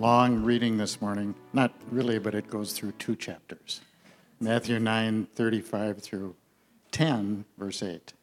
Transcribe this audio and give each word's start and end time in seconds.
Long 0.00 0.44
reading 0.44 0.78
this 0.78 1.02
morning. 1.02 1.34
Not 1.52 1.74
really, 1.90 2.18
but 2.18 2.34
it 2.34 2.48
goes 2.48 2.72
through 2.72 2.92
two 2.92 3.14
chapters 3.14 3.82
Matthew 4.40 4.78
9 4.78 5.26
35 5.34 5.98
through 5.98 6.36
10, 6.90 7.44
verse 7.58 7.82
8. 7.82 8.14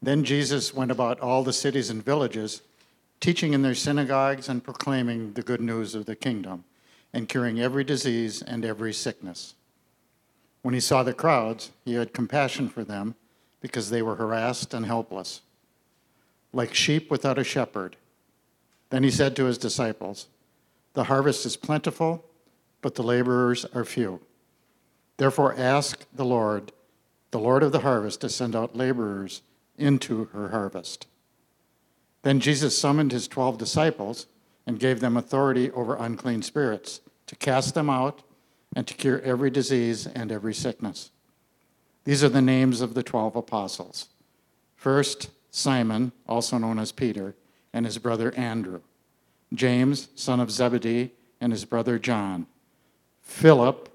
Then 0.00 0.24
Jesus 0.24 0.72
went 0.72 0.90
about 0.90 1.20
all 1.20 1.44
the 1.44 1.52
cities 1.52 1.90
and 1.90 2.02
villages, 2.02 2.62
teaching 3.20 3.52
in 3.52 3.60
their 3.60 3.74
synagogues 3.74 4.48
and 4.48 4.64
proclaiming 4.64 5.34
the 5.34 5.42
good 5.42 5.60
news 5.60 5.94
of 5.94 6.06
the 6.06 6.16
kingdom, 6.16 6.64
and 7.12 7.28
curing 7.28 7.60
every 7.60 7.84
disease 7.84 8.40
and 8.40 8.64
every 8.64 8.94
sickness. 8.94 9.52
When 10.62 10.72
he 10.72 10.80
saw 10.80 11.02
the 11.02 11.12
crowds, 11.12 11.70
he 11.84 11.96
had 11.96 12.14
compassion 12.14 12.70
for 12.70 12.82
them 12.82 13.14
because 13.60 13.90
they 13.90 14.00
were 14.00 14.16
harassed 14.16 14.72
and 14.72 14.86
helpless, 14.86 15.42
like 16.50 16.72
sheep 16.72 17.10
without 17.10 17.38
a 17.38 17.44
shepherd. 17.44 17.96
Then 18.88 19.02
he 19.02 19.10
said 19.10 19.36
to 19.36 19.44
his 19.44 19.58
disciples, 19.58 20.28
The 20.94 21.04
harvest 21.04 21.46
is 21.46 21.56
plentiful, 21.56 22.24
but 22.80 22.94
the 22.94 23.02
laborers 23.02 23.64
are 23.74 23.84
few. 23.84 24.20
Therefore, 25.16 25.54
ask 25.56 26.06
the 26.12 26.24
Lord, 26.24 26.72
the 27.30 27.38
Lord 27.38 27.62
of 27.62 27.72
the 27.72 27.80
harvest, 27.80 28.20
to 28.22 28.28
send 28.28 28.56
out 28.56 28.76
laborers 28.76 29.42
into 29.78 30.26
her 30.26 30.48
harvest. 30.48 31.06
Then 32.22 32.40
Jesus 32.40 32.76
summoned 32.76 33.12
his 33.12 33.26
twelve 33.26 33.58
disciples 33.58 34.26
and 34.66 34.78
gave 34.78 35.00
them 35.00 35.16
authority 35.16 35.70
over 35.72 35.96
unclean 35.96 36.42
spirits 36.42 37.00
to 37.26 37.36
cast 37.36 37.74
them 37.74 37.90
out 37.90 38.22
and 38.76 38.86
to 38.86 38.94
cure 38.94 39.20
every 39.22 39.50
disease 39.50 40.06
and 40.06 40.30
every 40.30 40.54
sickness. 40.54 41.10
These 42.04 42.22
are 42.22 42.28
the 42.28 42.42
names 42.42 42.80
of 42.80 42.94
the 42.94 43.02
twelve 43.02 43.34
apostles. 43.36 44.08
First, 44.76 45.30
Simon, 45.50 46.12
also 46.28 46.58
known 46.58 46.78
as 46.78 46.92
Peter, 46.92 47.34
and 47.72 47.86
his 47.86 47.98
brother 47.98 48.32
Andrew. 48.34 48.80
James, 49.52 50.08
son 50.14 50.40
of 50.40 50.50
Zebedee, 50.50 51.12
and 51.40 51.52
his 51.52 51.64
brother 51.64 51.98
John. 51.98 52.46
Philip 53.20 53.88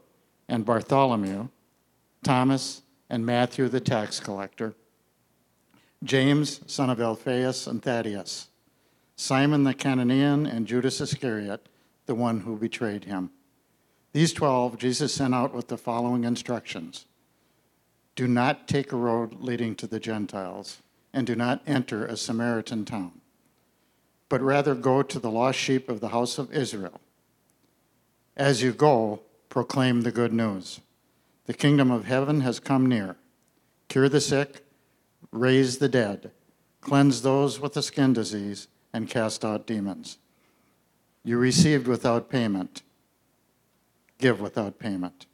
and 0.48 0.66
Bartholomew. 0.66 1.50
Thomas 2.24 2.82
and 3.10 3.26
Matthew 3.26 3.68
the 3.68 3.80
tax 3.80 4.20
collector. 4.20 4.76
James, 6.04 6.62
son 6.68 6.90
of 6.90 7.02
Alphaeus 7.02 7.68
and 7.68 7.82
Thaddeus. 7.82 8.48
Simon 9.16 9.64
the 9.64 9.74
Cananean 9.74 10.46
and 10.46 10.68
Judas 10.68 11.02
Iscariot, 11.02 11.68
the 12.06 12.14
one 12.14 12.42
who 12.42 12.56
betrayed 12.56 13.06
him. 13.06 13.32
These 14.14 14.34
twelve 14.34 14.78
Jesus 14.78 15.14
sent 15.14 15.34
out 15.34 15.54
with 15.54 15.68
the 15.68 15.78
following 15.78 16.24
instructions 16.24 17.06
Do 18.16 18.28
not 18.28 18.68
take 18.68 18.92
a 18.92 18.98
road 18.98 19.42
leading 19.42 19.76
to 19.76 19.88
the 19.88 20.00
Gentiles, 20.00 20.82
and 21.14 21.26
do 21.26 21.36
not 21.36 21.62
enter 21.66 22.06
a 22.06 22.16
Samaritan 22.16 22.86
town, 22.86 23.22
but 24.30 24.42
rather 24.42 24.76
go 24.76 25.02
to 25.02 25.20
the 25.20 25.32
lost 25.32 25.58
sheep 25.58 25.90
of 25.90 26.00
the 26.00 26.10
house 26.10 26.38
of 26.38 26.54
Israel. 26.54 27.00
As 28.36 28.62
you 28.62 28.74
go, 28.74 29.22
proclaim 29.50 30.02
the 30.02 30.12
good 30.12 30.34
news. 30.34 30.82
The 31.46 31.54
kingdom 31.54 31.92
of 31.92 32.06
heaven 32.06 32.42
has 32.42 32.60
come 32.60 32.86
near. 32.86 33.16
Cure 33.88 34.10
the 34.10 34.22
sick, 34.22 34.66
raise 35.32 35.78
the 35.78 35.90
dead, 35.90 36.32
cleanse 36.82 37.22
those 37.22 37.60
with 37.60 37.78
a 37.78 37.82
skin 37.82 38.14
disease, 38.14 38.68
and 38.94 39.10
cast 39.10 39.46
out 39.46 39.66
demons. 39.66 40.18
You 41.24 41.38
received 41.38 41.88
without 41.88 42.30
payment, 42.30 42.84
give 44.18 44.40
without 44.42 44.80
payment. 44.80 45.26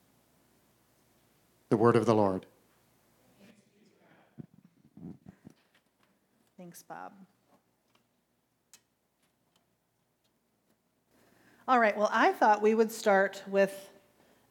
The 1.70 1.78
word 1.78 1.96
of 1.96 2.06
the 2.06 2.16
Lord. 2.16 2.46
Thanks, 6.58 6.84
Bob. 6.84 7.14
All 11.66 11.80
right, 11.80 11.96
well, 11.98 12.10
I 12.12 12.34
thought 12.34 12.62
we 12.62 12.76
would 12.76 12.92
start 12.92 13.42
with 13.48 13.90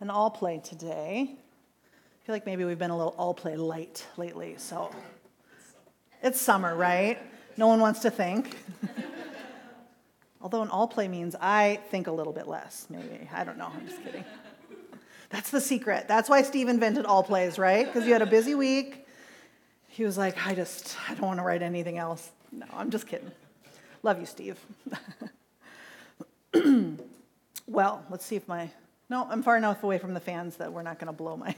an 0.00 0.09
all 0.09 0.31
play 0.31 0.62
today. 0.65 1.28
I 1.28 2.27
feel 2.27 2.34
like 2.34 2.47
maybe 2.47 2.65
we've 2.65 2.78
been 2.78 2.91
a 2.91 2.97
little 2.97 3.15
all 3.19 3.34
play 3.34 3.55
light 3.55 4.06
lately, 4.17 4.55
so 4.56 4.91
it's 6.22 6.41
summer, 6.41 6.75
right? 6.75 7.19
No 7.59 7.67
one 7.67 7.81
wants 7.81 8.01
to 8.01 8.11
think. 8.11 8.56
Although 10.41 10.62
an 10.62 10.71
all 10.71 10.89
play 10.89 11.06
means 11.06 11.37
I 11.39 11.81
think 11.91 12.06
a 12.06 12.12
little 12.12 12.33
bit 12.33 12.49
less, 12.49 12.87
maybe. 12.89 13.28
I 13.31 13.45
don't 13.45 13.59
know, 13.59 13.71
I'm 13.75 13.87
just 13.87 14.03
kidding. 14.03 14.25
That's 15.28 15.51
the 15.51 15.61
secret. 15.61 16.09
That's 16.09 16.31
why 16.31 16.41
Steve 16.41 16.69
invented 16.69 17.05
all 17.05 17.22
plays, 17.22 17.59
right? 17.59 17.84
Because 17.84 18.06
you 18.06 18.15
had 18.15 18.22
a 18.22 18.27
busy 18.27 18.55
week. 18.55 19.06
He 19.89 20.05
was 20.05 20.17
like, 20.17 20.47
I 20.47 20.55
just, 20.55 20.97
I 21.11 21.15
don't 21.15 21.27
want 21.27 21.41
to 21.41 21.45
write 21.45 21.61
anything 21.61 21.99
else. 21.99 22.31
No, 22.51 22.65
I'm 22.72 22.89
just 22.89 23.06
kidding. 23.06 23.33
Love 24.03 24.19
you, 24.19 24.25
Steve. 24.25 24.59
well, 27.67 28.05
let's 28.11 28.25
see 28.25 28.37
if 28.37 28.47
my, 28.47 28.71
no, 29.09 29.27
I'm 29.29 29.43
far 29.43 29.57
enough 29.57 29.83
away 29.83 29.99
from 29.99 30.15
the 30.15 30.21
fans 30.21 30.57
that 30.57 30.73
we're 30.73 30.83
not 30.83 30.99
going 30.99 31.07
to 31.07 31.13
blow 31.13 31.37
my, 31.37 31.55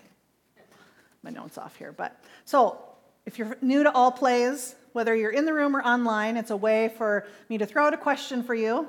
my 1.22 1.30
notes 1.30 1.58
off 1.58 1.76
here. 1.76 1.92
But 1.92 2.20
so 2.44 2.78
if 3.26 3.38
you're 3.38 3.56
new 3.60 3.82
to 3.82 3.92
all 3.92 4.12
plays, 4.12 4.74
whether 4.92 5.14
you're 5.14 5.30
in 5.30 5.44
the 5.44 5.52
room 5.52 5.76
or 5.76 5.82
online, 5.82 6.36
it's 6.36 6.50
a 6.50 6.56
way 6.56 6.92
for 6.96 7.26
me 7.48 7.58
to 7.58 7.66
throw 7.66 7.86
out 7.86 7.94
a 7.94 7.98
question 7.98 8.42
for 8.42 8.54
you. 8.54 8.86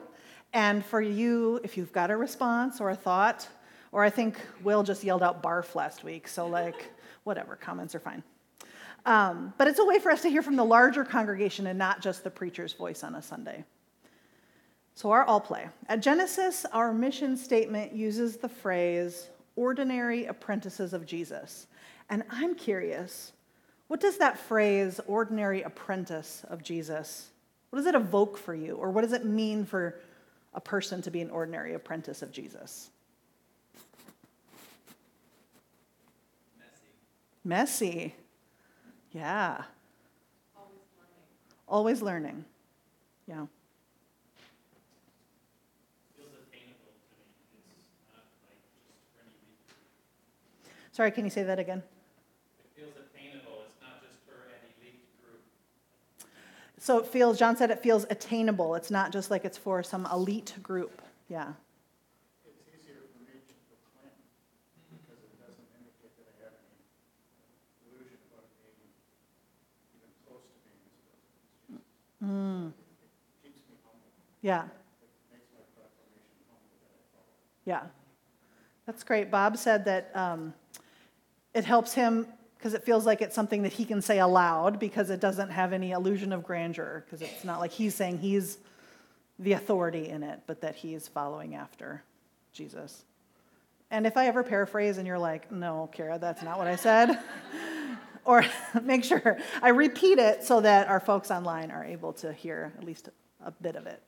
And 0.54 0.86
for 0.86 1.02
you, 1.02 1.60
if 1.64 1.78
you've 1.78 1.92
got 1.92 2.12
a 2.12 2.16
response 2.16 2.80
or 2.80 2.90
a 2.92 2.96
thought, 2.96 3.48
or 3.92 4.04
I 4.04 4.10
think 4.10 4.38
Will 4.64 4.84
just 4.84 5.04
yelled 5.04 5.24
out 5.24 5.42
barf 5.42 5.76
last 5.76 6.04
week, 6.04 6.28
so 6.28 6.48
like, 6.48 6.92
whatever, 7.24 7.56
comments 7.56 7.96
are 7.96 8.00
fine. 8.00 8.24
Um, 9.06 9.54
but 9.58 9.68
it's 9.68 9.80
a 9.80 9.86
way 9.86 10.00
for 10.00 10.12
us 10.12 10.22
to 10.24 10.30
hear 10.30 10.42
from 10.42 10.56
the 10.56 10.66
larger 10.66 11.04
congregation 11.04 11.68
and 11.68 11.78
not 11.78 12.02
just 12.02 12.24
the 12.24 12.32
preacher's 12.32 12.74
voice 12.74 13.04
on 13.04 13.16
a 13.16 13.22
Sunday. 13.22 13.64
So, 14.96 15.12
our 15.12 15.26
all 15.26 15.42
play. 15.42 15.68
At 15.88 16.02
Genesis, 16.02 16.66
our 16.72 16.94
mission 16.94 17.36
statement 17.36 17.94
uses 17.94 18.38
the 18.38 18.48
phrase 18.48 19.30
ordinary 19.58 20.26
apprentices 20.26 20.94
of 20.94 21.06
Jesus. 21.06 21.68
And 22.10 22.24
I'm 22.30 22.56
curious, 22.56 23.34
what 23.88 24.00
does 24.00 24.18
that 24.18 24.40
phrase, 24.40 25.02
ordinary 25.06 25.64
apprentice 25.64 26.46
of 26.50 26.64
Jesus, 26.64 27.30
what 27.70 27.80
does 27.80 27.88
it 27.88 27.96
evoke 27.96 28.38
for 28.38 28.56
you? 28.56 28.76
Or 28.76 28.90
what 28.90 29.02
does 29.02 29.12
it 29.12 29.26
mean 29.26 29.66
for 29.66 30.00
a 30.54 30.62
person 30.62 31.02
to 31.02 31.12
be 31.12 31.20
an 31.20 31.30
ordinary 31.30 31.74
apprentice 31.74 32.22
of 32.22 32.32
Jesus? 32.32 32.90
Messy. 37.44 37.90
Messy. 37.90 38.16
Yeah. 39.12 39.64
Always 40.56 40.80
learning. 40.98 41.26
Always 41.68 42.02
learning. 42.02 42.46
Yeah. 43.28 43.46
Sorry, 50.96 51.12
can 51.12 51.26
you 51.26 51.30
say 51.30 51.44
that 51.44 51.60
again? 51.60 51.84
So 56.80 57.00
it 57.00 57.08
feels, 57.08 57.38
John 57.38 57.58
said 57.58 57.70
it 57.70 57.84
feels 57.84 58.06
attainable. 58.10 58.76
It's 58.76 58.90
not 58.90 59.12
just 59.12 59.30
like 59.30 59.44
it's 59.44 59.58
for 59.58 59.84
some 59.84 60.06
elite 60.06 60.54
group. 60.64 61.02
Yeah. 61.28 61.52
It's 62.46 62.64
easier 62.80 63.04
for 63.12 63.20
me 63.28 63.42
to 63.44 63.54
proclaim 63.68 64.16
because 65.04 65.20
it 65.20 65.36
doesn't 65.44 65.68
indicate 65.76 66.16
that 66.16 66.32
I 66.32 66.48
have 66.48 66.56
any 66.64 66.80
illusion 67.92 68.16
about 68.32 68.48
being 68.56 68.88
even 70.00 70.16
close 70.24 70.48
to 70.48 70.64
being 70.64 70.80
as 70.80 70.96
close 70.96 71.68
as 71.68 72.24
Mm. 72.24 72.72
It 72.72 73.52
keeps 73.52 73.68
me 73.68 73.76
humble. 73.84 74.00
Yeah. 74.40 74.64
It 74.64 74.72
makes 75.28 75.52
my 75.52 75.60
proclamation 75.76 76.40
humble 76.48 76.72
that 76.80 76.96
I 76.96 77.04
follow. 77.12 77.36
Yeah. 77.68 77.84
That's 78.86 79.04
great. 79.04 79.28
Bob 79.28 79.58
said 79.58 79.84
that 79.84 80.16
um, 80.16 80.54
it 81.56 81.64
helps 81.64 81.94
him 81.94 82.28
because 82.58 82.74
it 82.74 82.84
feels 82.84 83.06
like 83.06 83.22
it's 83.22 83.34
something 83.34 83.64
that 83.64 83.74
he 83.74 83.86
can 83.86 84.02
say 84.02 84.20
aloud 84.20 84.78
because 84.78 85.10
it 85.10 85.20
doesn't 85.20 85.50
have 85.50 85.72
any 85.72 85.92
illusion 85.92 86.34
of 86.34 86.44
grandeur 86.44 87.04
because 87.06 87.22
it's 87.22 87.44
not 87.44 87.60
like 87.60 87.72
he's 87.72 87.96
saying 87.96 88.18
he's 88.20 88.58
the 89.40 89.54
authority 89.54 90.10
in 90.10 90.22
it, 90.22 90.42
but 90.48 90.62
that 90.62 90.76
he's 90.76 91.08
following 91.08 91.56
after 91.56 92.04
Jesus. 92.52 93.06
And 93.90 94.06
if 94.06 94.18
I 94.18 94.28
ever 94.28 94.44
paraphrase 94.44 94.98
and 94.98 95.08
you're 95.08 95.20
like, 95.20 95.52
no, 95.52 95.90
Kara, 95.94 96.20
that's 96.20 96.44
not 96.44 96.58
what 96.58 96.68
I 96.68 96.76
said, 96.76 97.20
or 98.26 98.44
make 98.84 99.04
sure 99.04 99.38
I 99.62 99.70
repeat 99.70 100.18
it 100.18 100.44
so 100.44 100.60
that 100.62 100.88
our 100.88 101.00
folks 101.00 101.32
online 101.32 101.72
are 101.72 101.86
able 101.86 102.14
to 102.14 102.34
hear 102.34 102.74
at 102.78 102.84
least 102.84 103.10
a 103.46 103.52
bit 103.52 103.76
of 103.76 103.88
it. 103.88 104.02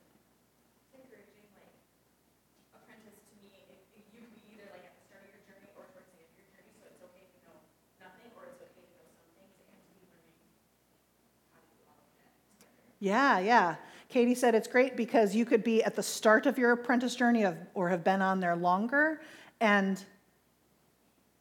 Yeah, 12.99 13.39
yeah. 13.39 13.75
Katie 14.09 14.35
said 14.35 14.55
it's 14.55 14.67
great 14.67 14.95
because 14.95 15.35
you 15.35 15.45
could 15.45 15.63
be 15.63 15.83
at 15.83 15.95
the 15.95 16.03
start 16.03 16.45
of 16.45 16.57
your 16.57 16.71
apprentice 16.71 17.15
journey 17.15 17.43
of, 17.43 17.57
or 17.73 17.89
have 17.89 18.03
been 18.03 18.21
on 18.21 18.39
there 18.39 18.55
longer 18.55 19.21
and 19.59 20.03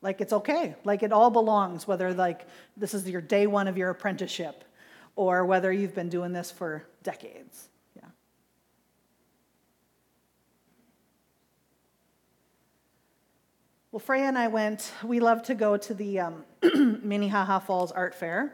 like 0.03 0.20
it's 0.20 0.32
okay. 0.32 0.75
Like 0.85 1.03
it 1.03 1.12
all 1.12 1.31
belongs, 1.31 1.87
whether 1.87 2.12
like 2.12 2.47
this 2.76 2.93
is 2.93 3.08
your 3.08 3.20
day 3.20 3.47
one 3.47 3.69
of 3.69 3.76
your 3.76 3.91
apprenticeship 3.91 4.64
or 5.14 5.44
whether 5.47 5.73
you've 5.73 5.94
been 5.94 6.08
doing 6.08 6.32
this 6.32 6.50
for 6.50 6.85
decades. 7.03 7.69
Yeah. 7.94 8.02
Well, 13.91 14.00
Freya 14.00 14.25
and 14.25 14.37
I 14.37 14.49
went, 14.49 14.93
we 15.02 15.20
love 15.20 15.43
to 15.44 15.55
go 15.55 15.76
to 15.76 15.94
the 15.94 16.20
um, 16.20 16.44
Minnehaha 17.02 17.61
Falls 17.61 17.93
Art 17.93 18.14
Fair 18.14 18.52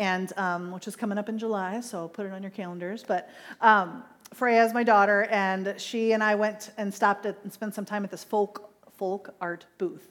and 0.00 0.32
um, 0.38 0.72
which 0.72 0.88
is 0.88 0.96
coming 0.96 1.18
up 1.18 1.28
in 1.28 1.38
July, 1.38 1.80
so 1.80 2.08
put 2.08 2.24
it 2.24 2.32
on 2.32 2.42
your 2.42 2.50
calendars. 2.50 3.04
But 3.06 3.28
um, 3.60 4.02
Freya 4.32 4.64
is 4.64 4.72
my 4.72 4.82
daughter, 4.82 5.28
and 5.30 5.74
she 5.76 6.12
and 6.12 6.24
I 6.24 6.34
went 6.34 6.72
and 6.78 6.92
stopped 6.92 7.26
at, 7.26 7.36
and 7.42 7.52
spent 7.52 7.74
some 7.74 7.84
time 7.84 8.02
at 8.02 8.10
this 8.10 8.24
folk 8.24 8.72
folk 8.96 9.34
art 9.40 9.66
booth, 9.78 10.08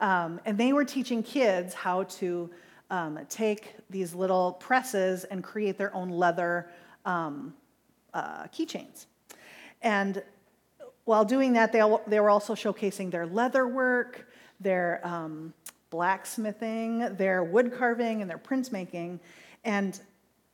um, 0.00 0.38
and 0.44 0.56
they 0.58 0.72
were 0.72 0.84
teaching 0.84 1.22
kids 1.22 1.72
how 1.72 2.04
to 2.04 2.50
um, 2.90 3.18
take 3.30 3.74
these 3.88 4.14
little 4.14 4.52
presses 4.52 5.24
and 5.24 5.42
create 5.42 5.78
their 5.78 5.94
own 5.94 6.10
leather 6.10 6.68
um, 7.06 7.54
uh, 8.12 8.44
keychains, 8.48 9.06
and 9.80 10.22
while 11.04 11.24
doing 11.24 11.54
that, 11.54 11.72
they, 11.72 11.82
they 12.06 12.20
were 12.20 12.30
also 12.30 12.54
showcasing 12.54 13.10
their 13.10 13.26
leather 13.26 13.66
work, 13.66 14.28
their 14.60 15.00
um, 15.02 15.52
blacksmithing, 15.92 17.16
their 17.16 17.44
wood 17.44 17.72
carving, 17.76 18.22
and 18.22 18.30
their 18.30 18.38
printmaking. 18.38 19.20
And 19.62 20.00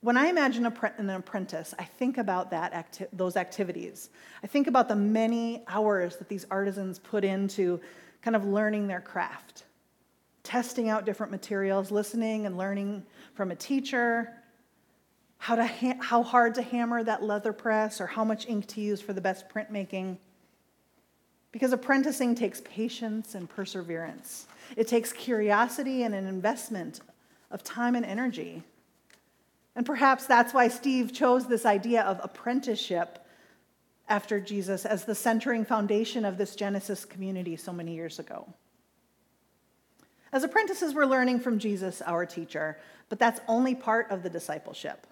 when 0.01 0.17
I 0.17 0.27
imagine 0.27 0.67
an 0.67 1.11
apprentice, 1.11 1.75
I 1.79 1.85
think 1.85 2.19
about 2.19 2.51
that 2.51 2.73
acti- 2.73 3.07
those 3.13 3.37
activities. 3.37 4.11
I 4.43 4.49
think 4.49 4.67
about 4.67 4.89
the 4.89 4.97
many 4.97 5.63
hours 5.69 6.17
that 6.17 6.29
these 6.29 6.45
artisans 6.51 6.99
put 6.99 7.25
into 7.25 7.81
kind 8.21 8.35
of 8.35 8.45
learning 8.45 8.89
their 8.89 9.01
craft, 9.01 9.63
testing 10.43 10.89
out 10.89 11.07
different 11.07 11.31
materials, 11.31 11.93
listening 11.93 12.45
and 12.45 12.59
learning 12.59 13.05
from 13.35 13.53
a 13.53 13.57
teacher, 13.57 14.35
how, 15.39 15.55
to 15.55 15.67
ha- 15.67 15.99
how 16.01 16.25
hard 16.25 16.57
to 16.57 16.63
hammer 16.63 17.05
that 17.05 17.23
leather 17.23 17.53
press, 17.53 18.01
or 18.01 18.09
how 18.09 18.25
much 18.25 18.49
ink 18.49 18.67
to 18.67 18.81
use 18.81 19.01
for 19.01 19.13
the 19.13 19.21
best 19.21 19.49
printmaking. 19.49 20.19
Because 21.53 21.73
apprenticing 21.73 22.35
takes 22.35 22.61
patience 22.63 23.35
and 23.35 23.49
perseverance. 23.49 24.47
It 24.77 24.87
takes 24.87 25.13
curiosity 25.13 26.03
and 26.03 26.15
an 26.15 26.27
investment 26.27 27.01
of 27.51 27.65
time 27.65 27.95
and 27.95 28.05
energy. 28.05 28.63
And 29.75 29.87
perhaps 29.87 30.27
that's 30.27 30.53
why 30.53 30.69
Steve 30.69 31.13
chose 31.13 31.47
this 31.47 31.65
idea 31.65 32.03
of 32.03 32.21
apprenticeship 32.23 33.25
after 34.09 34.41
Jesus 34.41 34.85
as 34.85 35.05
the 35.05 35.15
centering 35.15 35.65
foundation 35.65 36.25
of 36.25 36.39
this 36.39 36.57
Genesis 36.57 37.05
community 37.05 37.57
so 37.57 37.73
many 37.73 37.95
years 37.95 38.19
ago. 38.19 38.53
As 40.33 40.45
apprentices, 40.45 40.95
we're 40.95 41.07
learning 41.07 41.41
from 41.41 41.59
Jesus, 41.59 42.03
our 42.03 42.27
teacher, 42.27 42.79
but 43.09 43.19
that's 43.19 43.41
only 43.49 43.75
part 43.75 44.11
of 44.11 44.23
the 44.23 44.31
discipleship. 44.31 45.07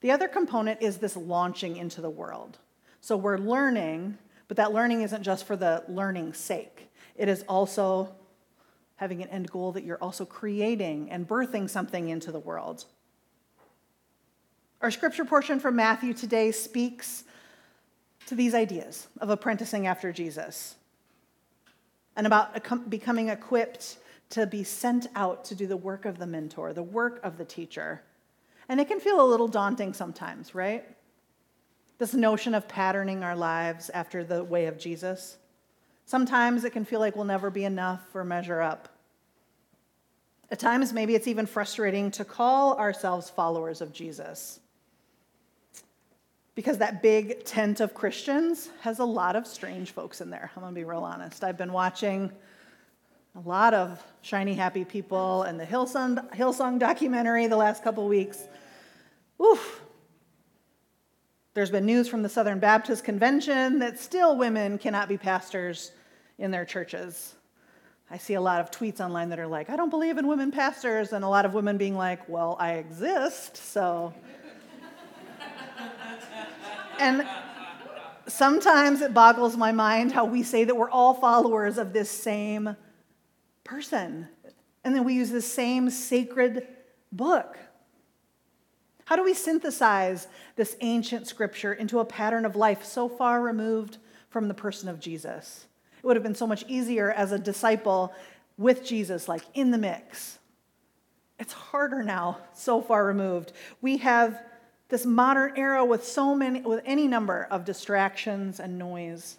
The 0.00 0.10
other 0.10 0.28
component 0.28 0.82
is 0.82 0.98
this 0.98 1.16
launching 1.16 1.76
into 1.76 2.00
the 2.00 2.10
world. 2.10 2.58
So 3.00 3.16
we're 3.16 3.38
learning, 3.38 4.18
but 4.48 4.56
that 4.56 4.72
learning 4.72 5.02
isn't 5.02 5.22
just 5.22 5.46
for 5.46 5.56
the 5.56 5.84
learning's 5.88 6.38
sake, 6.38 6.88
it 7.16 7.28
is 7.28 7.44
also 7.48 8.14
having 8.96 9.22
an 9.22 9.28
end 9.28 9.50
goal 9.50 9.72
that 9.72 9.84
you're 9.84 10.02
also 10.02 10.24
creating 10.24 11.10
and 11.10 11.28
birthing 11.28 11.68
something 11.68 12.08
into 12.08 12.32
the 12.32 12.38
world. 12.38 12.84
Our 14.80 14.90
scripture 14.90 15.24
portion 15.24 15.60
from 15.60 15.76
Matthew 15.76 16.14
today 16.14 16.52
speaks 16.52 17.24
to 18.26 18.34
these 18.34 18.54
ideas 18.54 19.08
of 19.20 19.30
apprenticing 19.30 19.86
after 19.86 20.12
Jesus 20.12 20.76
and 22.16 22.26
about 22.26 22.90
becoming 22.90 23.28
equipped 23.28 23.98
to 24.30 24.46
be 24.46 24.64
sent 24.64 25.06
out 25.14 25.44
to 25.44 25.54
do 25.54 25.66
the 25.66 25.76
work 25.76 26.04
of 26.04 26.18
the 26.18 26.26
mentor, 26.26 26.72
the 26.72 26.82
work 26.82 27.20
of 27.22 27.38
the 27.38 27.44
teacher. 27.44 28.02
And 28.68 28.80
it 28.80 28.88
can 28.88 28.98
feel 28.98 29.20
a 29.20 29.28
little 29.28 29.46
daunting 29.46 29.92
sometimes, 29.92 30.54
right? 30.54 30.84
This 31.98 32.14
notion 32.14 32.54
of 32.54 32.68
patterning 32.68 33.22
our 33.22 33.36
lives 33.36 33.90
after 33.90 34.22
the 34.22 34.44
way 34.44 34.66
of 34.66 34.78
Jesus. 34.78 35.38
Sometimes 36.04 36.64
it 36.64 36.70
can 36.70 36.84
feel 36.84 37.00
like 37.00 37.16
we'll 37.16 37.24
never 37.24 37.50
be 37.50 37.64
enough 37.64 38.02
or 38.14 38.24
measure 38.24 38.60
up. 38.60 38.88
At 40.50 40.60
times, 40.60 40.92
maybe 40.92 41.14
it's 41.14 41.26
even 41.26 41.46
frustrating 41.46 42.10
to 42.12 42.24
call 42.24 42.76
ourselves 42.78 43.28
followers 43.28 43.80
of 43.80 43.92
Jesus. 43.92 44.60
Because 46.54 46.78
that 46.78 47.02
big 47.02 47.44
tent 47.44 47.80
of 47.80 47.94
Christians 47.94 48.70
has 48.80 49.00
a 49.00 49.04
lot 49.04 49.34
of 49.34 49.46
strange 49.46 49.90
folks 49.90 50.20
in 50.20 50.30
there. 50.30 50.50
I'm 50.56 50.62
to 50.62 50.72
be 50.72 50.84
real 50.84 51.02
honest. 51.02 51.42
I've 51.42 51.58
been 51.58 51.72
watching 51.72 52.30
a 53.34 53.48
lot 53.48 53.74
of 53.74 54.02
shiny, 54.22 54.54
happy 54.54 54.84
people 54.84 55.42
and 55.42 55.58
the 55.58 55.66
Hillsong, 55.66 56.32
Hillsong 56.34 56.78
documentary 56.78 57.46
the 57.48 57.56
last 57.56 57.82
couple 57.82 58.06
weeks. 58.06 58.44
Oof, 59.42 59.82
there's 61.56 61.70
been 61.70 61.86
news 61.86 62.06
from 62.06 62.22
the 62.22 62.28
Southern 62.28 62.58
Baptist 62.58 63.02
Convention 63.02 63.78
that 63.78 63.98
still 63.98 64.36
women 64.36 64.76
cannot 64.76 65.08
be 65.08 65.16
pastors 65.16 65.92
in 66.36 66.50
their 66.50 66.66
churches. 66.66 67.34
I 68.10 68.18
see 68.18 68.34
a 68.34 68.40
lot 68.42 68.60
of 68.60 68.70
tweets 68.70 69.00
online 69.00 69.30
that 69.30 69.38
are 69.38 69.46
like, 69.46 69.70
I 69.70 69.76
don't 69.76 69.88
believe 69.88 70.18
in 70.18 70.26
women 70.26 70.50
pastors, 70.50 71.14
and 71.14 71.24
a 71.24 71.28
lot 71.28 71.46
of 71.46 71.54
women 71.54 71.78
being 71.78 71.96
like, 71.96 72.28
well, 72.28 72.58
I 72.60 72.72
exist, 72.72 73.56
so. 73.56 74.12
and 77.00 77.26
sometimes 78.26 79.00
it 79.00 79.14
boggles 79.14 79.56
my 79.56 79.72
mind 79.72 80.12
how 80.12 80.26
we 80.26 80.42
say 80.42 80.64
that 80.64 80.76
we're 80.76 80.90
all 80.90 81.14
followers 81.14 81.78
of 81.78 81.94
this 81.94 82.10
same 82.10 82.76
person, 83.64 84.28
and 84.84 84.94
then 84.94 85.04
we 85.04 85.14
use 85.14 85.30
the 85.30 85.40
same 85.40 85.88
sacred 85.88 86.68
book. 87.12 87.56
How 89.06 89.14
do 89.14 89.22
we 89.22 89.34
synthesize 89.34 90.26
this 90.56 90.76
ancient 90.80 91.28
scripture 91.28 91.72
into 91.72 92.00
a 92.00 92.04
pattern 92.04 92.44
of 92.44 92.56
life 92.56 92.84
so 92.84 93.08
far 93.08 93.40
removed 93.40 93.98
from 94.30 94.48
the 94.48 94.54
person 94.54 94.88
of 94.88 94.98
Jesus? 94.98 95.66
It 95.98 96.04
would 96.04 96.16
have 96.16 96.24
been 96.24 96.34
so 96.34 96.46
much 96.46 96.64
easier 96.66 97.12
as 97.12 97.30
a 97.30 97.38
disciple 97.38 98.12
with 98.58 98.84
Jesus, 98.84 99.28
like 99.28 99.44
in 99.54 99.70
the 99.70 99.78
mix. 99.78 100.40
It's 101.38 101.52
harder 101.52 102.02
now, 102.02 102.38
so 102.52 102.82
far 102.82 103.06
removed. 103.06 103.52
We 103.80 103.98
have 103.98 104.42
this 104.88 105.06
modern 105.06 105.52
era 105.56 105.84
with 105.84 106.04
so 106.04 106.34
many, 106.34 106.62
with 106.62 106.82
any 106.84 107.06
number 107.06 107.46
of 107.48 107.64
distractions 107.64 108.58
and 108.58 108.76
noise. 108.76 109.36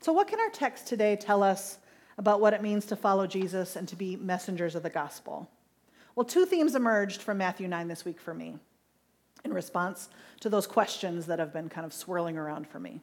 So, 0.00 0.12
what 0.12 0.26
can 0.26 0.40
our 0.40 0.50
text 0.50 0.88
today 0.88 1.14
tell 1.14 1.44
us 1.44 1.78
about 2.18 2.40
what 2.40 2.52
it 2.52 2.62
means 2.62 2.86
to 2.86 2.96
follow 2.96 3.28
Jesus 3.28 3.76
and 3.76 3.86
to 3.86 3.94
be 3.94 4.16
messengers 4.16 4.74
of 4.74 4.82
the 4.82 4.90
gospel? 4.90 5.48
Well, 6.16 6.26
two 6.26 6.46
themes 6.46 6.74
emerged 6.74 7.22
from 7.22 7.38
Matthew 7.38 7.68
9 7.68 7.86
this 7.86 8.04
week 8.04 8.20
for 8.20 8.34
me 8.34 8.58
in 9.44 9.52
response 9.52 10.08
to 10.40 10.48
those 10.48 10.66
questions 10.66 11.26
that 11.26 11.38
have 11.38 11.52
been 11.52 11.68
kind 11.68 11.84
of 11.84 11.92
swirling 11.92 12.36
around 12.36 12.66
for 12.66 12.78
me. 12.78 13.00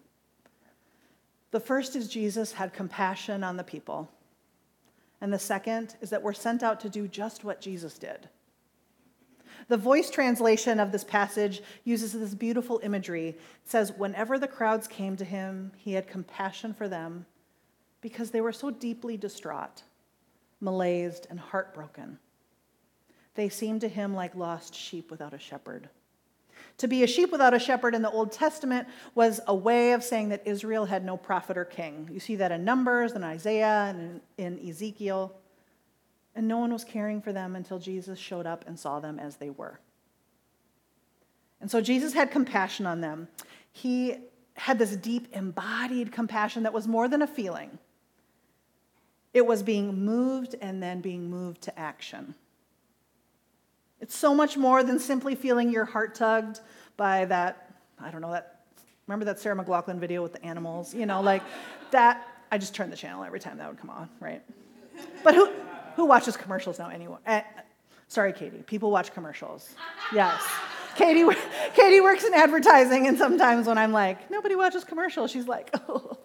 The 1.51 1.59
first 1.59 1.95
is 1.95 2.07
Jesus 2.07 2.53
had 2.53 2.73
compassion 2.73 3.43
on 3.43 3.57
the 3.57 3.63
people. 3.63 4.09
And 5.21 5.33
the 5.33 5.39
second 5.39 5.95
is 6.01 6.09
that 6.11 6.23
we're 6.23 6.33
sent 6.33 6.63
out 6.63 6.79
to 6.81 6.89
do 6.89 7.07
just 7.07 7.43
what 7.43 7.61
Jesus 7.61 7.97
did. 7.97 8.29
The 9.67 9.77
voice 9.77 10.09
translation 10.09 10.79
of 10.79 10.91
this 10.91 11.03
passage 11.03 11.61
uses 11.83 12.13
this 12.13 12.33
beautiful 12.33 12.79
imagery. 12.83 13.29
It 13.29 13.39
says, 13.65 13.91
Whenever 13.91 14.39
the 14.39 14.47
crowds 14.47 14.87
came 14.87 15.17
to 15.17 15.25
him, 15.25 15.71
he 15.77 15.93
had 15.93 16.07
compassion 16.07 16.73
for 16.73 16.87
them 16.87 17.25
because 18.01 18.31
they 18.31 18.41
were 18.41 18.53
so 18.53 18.71
deeply 18.71 19.17
distraught, 19.17 19.83
malaised, 20.61 21.27
and 21.29 21.39
heartbroken. 21.39 22.17
They 23.35 23.49
seemed 23.49 23.81
to 23.81 23.89
him 23.89 24.13
like 24.13 24.35
lost 24.35 24.73
sheep 24.73 25.11
without 25.11 25.33
a 25.33 25.39
shepherd. 25.39 25.89
To 26.79 26.87
be 26.87 27.03
a 27.03 27.07
sheep 27.07 27.31
without 27.31 27.53
a 27.53 27.59
shepherd 27.59 27.93
in 27.93 28.01
the 28.01 28.09
Old 28.09 28.31
Testament 28.31 28.87
was 29.13 29.41
a 29.47 29.53
way 29.53 29.91
of 29.91 30.03
saying 30.03 30.29
that 30.29 30.47
Israel 30.47 30.85
had 30.85 31.03
no 31.03 31.17
prophet 31.17 31.57
or 31.57 31.65
king. 31.65 32.09
You 32.11 32.21
see 32.21 32.37
that 32.37 32.53
in 32.53 32.63
Numbers 32.63 33.11
and 33.11 33.23
Isaiah 33.23 33.93
and 33.93 34.21
in 34.37 34.67
Ezekiel. 34.67 35.35
And 36.35 36.47
no 36.47 36.57
one 36.57 36.71
was 36.71 36.85
caring 36.85 37.21
for 37.21 37.33
them 37.33 37.57
until 37.57 37.79
Jesus 37.79 38.17
showed 38.17 38.45
up 38.45 38.63
and 38.65 38.79
saw 38.79 39.01
them 39.01 39.19
as 39.19 39.35
they 39.35 39.49
were. 39.49 39.79
And 41.59 41.69
so 41.69 41.81
Jesus 41.81 42.13
had 42.13 42.31
compassion 42.31 42.85
on 42.85 43.01
them. 43.01 43.27
He 43.73 44.15
had 44.53 44.79
this 44.79 44.95
deep 44.95 45.27
embodied 45.33 46.13
compassion 46.13 46.63
that 46.63 46.73
was 46.73 46.87
more 46.87 47.09
than 47.09 47.21
a 47.21 47.27
feeling, 47.27 47.77
it 49.33 49.45
was 49.45 49.63
being 49.63 50.05
moved 50.05 50.55
and 50.61 50.81
then 50.81 51.01
being 51.01 51.29
moved 51.29 51.61
to 51.63 51.77
action. 51.77 52.35
It's 54.01 54.15
so 54.15 54.33
much 54.33 54.57
more 54.57 54.83
than 54.83 54.99
simply 54.99 55.35
feeling 55.35 55.69
your 55.71 55.85
heart 55.85 56.15
tugged 56.15 56.61
by 56.97 57.25
that, 57.25 57.71
I 57.99 58.11
don't 58.11 58.21
know, 58.21 58.31
that, 58.31 58.61
remember 59.07 59.25
that 59.25 59.39
Sarah 59.39 59.55
McLachlan 59.55 59.99
video 59.99 60.21
with 60.23 60.33
the 60.33 60.43
animals? 60.45 60.93
You 60.93 61.05
know, 61.05 61.21
like 61.21 61.43
that, 61.91 62.25
I 62.51 62.57
just 62.57 62.73
turned 62.73 62.91
the 62.91 62.97
channel 62.97 63.23
every 63.23 63.39
time 63.39 63.57
that 63.57 63.69
would 63.69 63.79
come 63.79 63.89
on, 63.89 64.09
right? 64.19 64.41
But 65.23 65.35
who, 65.35 65.51
who 65.95 66.05
watches 66.05 66.37
commercials 66.37 66.79
now 66.79 66.89
anyway? 66.89 67.17
Eh, 67.25 67.41
sorry, 68.07 68.33
Katie. 68.33 68.63
People 68.65 68.91
watch 68.91 69.13
commercials. 69.13 69.75
Yes. 70.13 70.41
Katie, 70.95 71.25
Katie 71.73 72.01
works 72.01 72.23
in 72.23 72.33
advertising, 72.33 73.07
and 73.07 73.17
sometimes 73.17 73.67
when 73.67 73.77
I'm 73.77 73.91
like, 73.91 74.29
nobody 74.31 74.55
watches 74.55 74.83
commercials, 74.83 75.31
she's 75.31 75.47
like, 75.47 75.69
oh, 75.89 76.17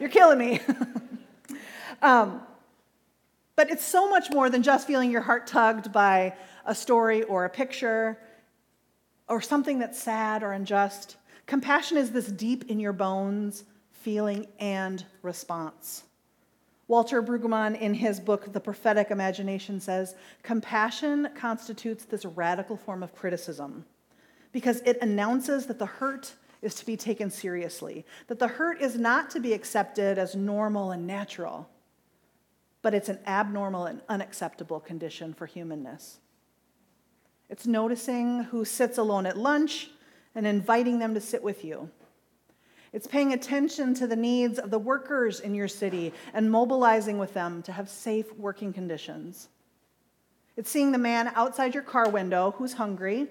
you're 0.00 0.10
killing 0.10 0.38
me. 0.38 0.60
um, 2.02 2.42
but 3.56 3.70
it's 3.70 3.84
so 3.84 4.08
much 4.08 4.30
more 4.30 4.48
than 4.48 4.62
just 4.62 4.86
feeling 4.86 5.10
your 5.10 5.20
heart 5.20 5.46
tugged 5.46 5.92
by 5.92 6.34
a 6.64 6.74
story 6.74 7.22
or 7.24 7.44
a 7.44 7.50
picture 7.50 8.18
or 9.28 9.40
something 9.40 9.78
that's 9.78 10.00
sad 10.00 10.42
or 10.42 10.52
unjust. 10.52 11.16
Compassion 11.46 11.96
is 11.96 12.10
this 12.10 12.26
deep 12.26 12.70
in 12.70 12.80
your 12.80 12.92
bones 12.92 13.64
feeling 13.92 14.46
and 14.58 15.04
response. 15.22 16.04
Walter 16.88 17.22
Brueggemann, 17.22 17.80
in 17.80 17.94
his 17.94 18.20
book, 18.20 18.52
The 18.52 18.60
Prophetic 18.60 19.10
Imagination, 19.10 19.80
says 19.80 20.14
compassion 20.42 21.28
constitutes 21.34 22.04
this 22.04 22.24
radical 22.24 22.76
form 22.76 23.02
of 23.02 23.14
criticism 23.14 23.84
because 24.52 24.80
it 24.82 24.98
announces 25.00 25.66
that 25.66 25.78
the 25.78 25.86
hurt 25.86 26.34
is 26.60 26.74
to 26.74 26.86
be 26.86 26.96
taken 26.96 27.30
seriously, 27.30 28.04
that 28.26 28.38
the 28.38 28.48
hurt 28.48 28.80
is 28.80 28.98
not 28.98 29.30
to 29.30 29.40
be 29.40 29.52
accepted 29.52 30.18
as 30.18 30.34
normal 30.34 30.90
and 30.90 31.06
natural, 31.06 31.68
but 32.82 32.94
it's 32.94 33.08
an 33.08 33.20
abnormal 33.26 33.86
and 33.86 34.02
unacceptable 34.08 34.80
condition 34.80 35.32
for 35.32 35.46
humanness. 35.46 36.18
It's 37.48 37.66
noticing 37.66 38.44
who 38.44 38.64
sits 38.64 38.98
alone 38.98 39.26
at 39.26 39.38
lunch 39.38 39.90
and 40.34 40.46
inviting 40.46 40.98
them 40.98 41.14
to 41.14 41.20
sit 41.20 41.42
with 41.42 41.64
you. 41.64 41.90
It's 42.92 43.06
paying 43.06 43.32
attention 43.32 43.94
to 43.94 44.06
the 44.06 44.16
needs 44.16 44.58
of 44.58 44.70
the 44.70 44.78
workers 44.78 45.40
in 45.40 45.54
your 45.54 45.68
city 45.68 46.12
and 46.34 46.50
mobilizing 46.50 47.18
with 47.18 47.32
them 47.32 47.62
to 47.62 47.72
have 47.72 47.88
safe 47.88 48.34
working 48.36 48.72
conditions. 48.72 49.48
It's 50.56 50.70
seeing 50.70 50.92
the 50.92 50.98
man 50.98 51.32
outside 51.34 51.72
your 51.74 51.82
car 51.82 52.10
window 52.10 52.54
who's 52.58 52.74
hungry 52.74 53.28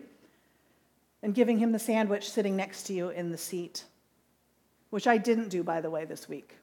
and 1.21 1.35
giving 1.35 1.59
him 1.59 1.71
the 1.71 1.79
sandwich 1.79 2.29
sitting 2.29 2.55
next 2.55 2.83
to 2.83 2.93
you 2.93 3.09
in 3.09 3.31
the 3.31 3.37
seat, 3.37 3.83
which 4.89 5.05
I 5.05 5.17
didn't 5.17 5.49
do, 5.49 5.63
by 5.63 5.81
the 5.81 5.89
way, 5.91 6.05
this 6.05 6.27
week 6.27 6.55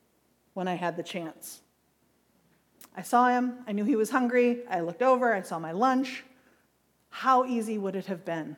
when 0.54 0.66
I 0.66 0.75
had 0.75 0.97
the 0.97 1.04
chance. 1.04 1.61
I 2.97 3.02
saw 3.02 3.28
him, 3.28 3.59
I 3.66 3.73
knew 3.73 3.85
he 3.85 3.97
was 3.97 4.11
hungry, 4.11 4.61
I 4.68 4.80
looked 4.80 5.02
over, 5.02 5.33
I 5.33 5.42
saw 5.42 5.59
my 5.59 5.73
lunch, 5.73 6.25
how 7.11 7.45
easy 7.45 7.78
would 7.78 7.97
it 7.97 8.07
have 8.07 8.25
been? 8.25 8.57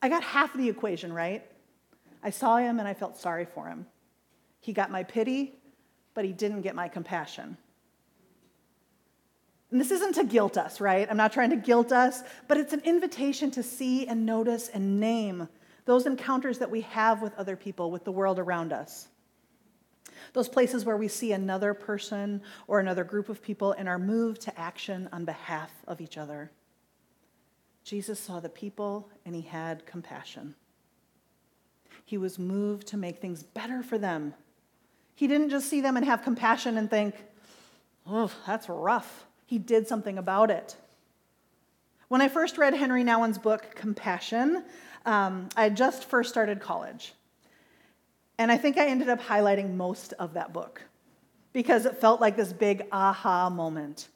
I 0.00 0.08
got 0.08 0.22
half 0.22 0.54
the 0.54 0.68
equation 0.68 1.12
right. 1.12 1.44
I 2.22 2.30
saw 2.30 2.56
him 2.56 2.78
and 2.78 2.86
I 2.88 2.94
felt 2.94 3.16
sorry 3.16 3.44
for 3.44 3.66
him. 3.66 3.86
He 4.60 4.72
got 4.72 4.90
my 4.90 5.02
pity, 5.02 5.54
but 6.14 6.24
he 6.24 6.32
didn't 6.32 6.62
get 6.62 6.74
my 6.74 6.88
compassion. 6.88 7.56
And 9.70 9.80
this 9.80 9.90
isn't 9.90 10.14
to 10.14 10.24
guilt 10.24 10.56
us, 10.56 10.80
right? 10.80 11.06
I'm 11.10 11.16
not 11.16 11.32
trying 11.32 11.50
to 11.50 11.56
guilt 11.56 11.92
us, 11.92 12.22
but 12.46 12.56
it's 12.56 12.72
an 12.72 12.80
invitation 12.84 13.50
to 13.52 13.62
see 13.62 14.06
and 14.06 14.24
notice 14.24 14.68
and 14.68 14.98
name 14.98 15.48
those 15.84 16.06
encounters 16.06 16.58
that 16.58 16.70
we 16.70 16.82
have 16.82 17.22
with 17.22 17.34
other 17.36 17.56
people, 17.56 17.90
with 17.90 18.04
the 18.04 18.12
world 18.12 18.38
around 18.38 18.72
us. 18.72 19.08
Those 20.32 20.48
places 20.48 20.84
where 20.84 20.96
we 20.96 21.08
see 21.08 21.32
another 21.32 21.74
person 21.74 22.42
or 22.66 22.80
another 22.80 23.04
group 23.04 23.28
of 23.28 23.42
people 23.42 23.72
and 23.72 23.88
are 23.88 23.98
moved 23.98 24.42
to 24.42 24.58
action 24.58 25.08
on 25.12 25.24
behalf 25.24 25.70
of 25.86 26.00
each 26.00 26.18
other. 26.18 26.50
Jesus 27.84 28.20
saw 28.20 28.40
the 28.40 28.48
people 28.48 29.08
and 29.24 29.34
he 29.34 29.42
had 29.42 29.86
compassion. 29.86 30.54
He 32.04 32.18
was 32.18 32.38
moved 32.38 32.86
to 32.88 32.96
make 32.96 33.20
things 33.20 33.42
better 33.42 33.82
for 33.82 33.98
them. 33.98 34.34
He 35.14 35.26
didn't 35.26 35.50
just 35.50 35.68
see 35.68 35.80
them 35.80 35.96
and 35.96 36.06
have 36.06 36.22
compassion 36.22 36.78
and 36.78 36.88
think, 36.88 37.14
oh, 38.06 38.30
that's 38.46 38.68
rough. 38.68 39.26
He 39.46 39.58
did 39.58 39.88
something 39.88 40.18
about 40.18 40.50
it. 40.50 40.76
When 42.08 42.22
I 42.22 42.28
first 42.28 42.56
read 42.56 42.72
Henri 42.74 43.04
Nouwen's 43.04 43.36
book, 43.36 43.74
Compassion, 43.74 44.64
um, 45.04 45.48
I 45.56 45.64
had 45.64 45.76
just 45.76 46.04
first 46.04 46.30
started 46.30 46.60
college. 46.60 47.14
And 48.38 48.52
I 48.52 48.56
think 48.56 48.78
I 48.78 48.86
ended 48.86 49.08
up 49.08 49.20
highlighting 49.20 49.74
most 49.74 50.12
of 50.14 50.34
that 50.34 50.52
book 50.52 50.82
because 51.52 51.86
it 51.86 51.98
felt 51.98 52.20
like 52.20 52.36
this 52.36 52.52
big 52.52 52.86
aha 52.92 53.50
moment. 53.50 54.08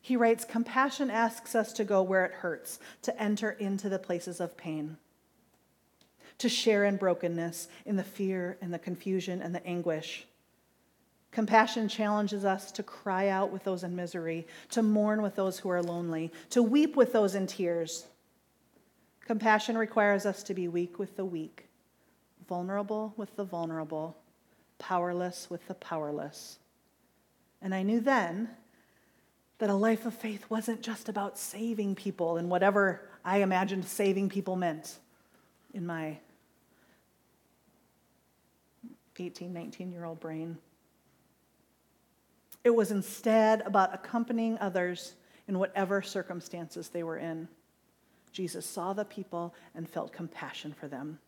He 0.00 0.16
writes 0.16 0.44
Compassion 0.44 1.10
asks 1.10 1.54
us 1.54 1.72
to 1.74 1.84
go 1.84 2.02
where 2.02 2.26
it 2.26 2.32
hurts, 2.32 2.78
to 3.02 3.22
enter 3.22 3.52
into 3.52 3.88
the 3.88 3.98
places 3.98 4.40
of 4.40 4.56
pain, 4.56 4.98
to 6.38 6.48
share 6.48 6.84
in 6.84 6.96
brokenness, 6.96 7.68
in 7.86 7.96
the 7.96 8.04
fear 8.04 8.58
and 8.60 8.74
the 8.74 8.78
confusion 8.78 9.40
and 9.40 9.54
the 9.54 9.66
anguish. 9.66 10.26
Compassion 11.30 11.88
challenges 11.88 12.44
us 12.44 12.70
to 12.72 12.82
cry 12.82 13.28
out 13.28 13.50
with 13.50 13.64
those 13.64 13.82
in 13.82 13.96
misery, 13.96 14.46
to 14.70 14.82
mourn 14.82 15.22
with 15.22 15.34
those 15.34 15.58
who 15.58 15.68
are 15.68 15.82
lonely, 15.82 16.30
to 16.50 16.62
weep 16.62 16.96
with 16.96 17.12
those 17.12 17.34
in 17.34 17.46
tears. 17.46 18.06
Compassion 19.24 19.76
requires 19.78 20.26
us 20.26 20.42
to 20.42 20.54
be 20.54 20.68
weak 20.68 20.98
with 20.98 21.16
the 21.16 21.24
weak, 21.24 21.63
vulnerable 22.46 23.14
with 23.16 23.34
the 23.36 23.44
vulnerable, 23.44 24.16
powerless 24.78 25.48
with 25.50 25.66
the 25.68 25.74
powerless. 25.74 26.58
And 27.62 27.74
I 27.74 27.82
knew 27.82 28.00
then 28.00 28.50
that 29.58 29.70
a 29.70 29.74
life 29.74 30.04
of 30.04 30.14
faith 30.14 30.44
wasn't 30.50 30.82
just 30.82 31.08
about 31.08 31.38
saving 31.38 31.94
people 31.94 32.36
and 32.36 32.50
whatever 32.50 33.08
I 33.24 33.38
imagined 33.38 33.84
saving 33.86 34.28
people 34.28 34.56
meant 34.56 34.98
in 35.72 35.86
my 35.86 36.18
18, 39.18 39.52
19 39.52 39.92
year 39.92 40.04
old 40.04 40.20
brain. 40.20 40.58
It 42.64 42.74
was 42.74 42.90
instead 42.90 43.62
about 43.62 43.94
accompanying 43.94 44.58
others 44.58 45.14
in 45.46 45.58
whatever 45.58 46.02
circumstances 46.02 46.88
they 46.88 47.02
were 47.02 47.18
in. 47.18 47.48
Jesus 48.32 48.66
saw 48.66 48.92
the 48.92 49.04
people 49.04 49.54
and 49.74 49.88
felt 49.88 50.12
compassion 50.12 50.72
for 50.72 50.88
them. 50.88 51.18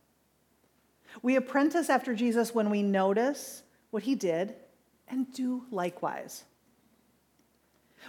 We 1.22 1.36
apprentice 1.36 1.90
after 1.90 2.14
Jesus 2.14 2.54
when 2.54 2.70
we 2.70 2.82
notice 2.82 3.62
what 3.90 4.02
he 4.02 4.14
did 4.14 4.54
and 5.08 5.32
do 5.32 5.64
likewise. 5.70 6.44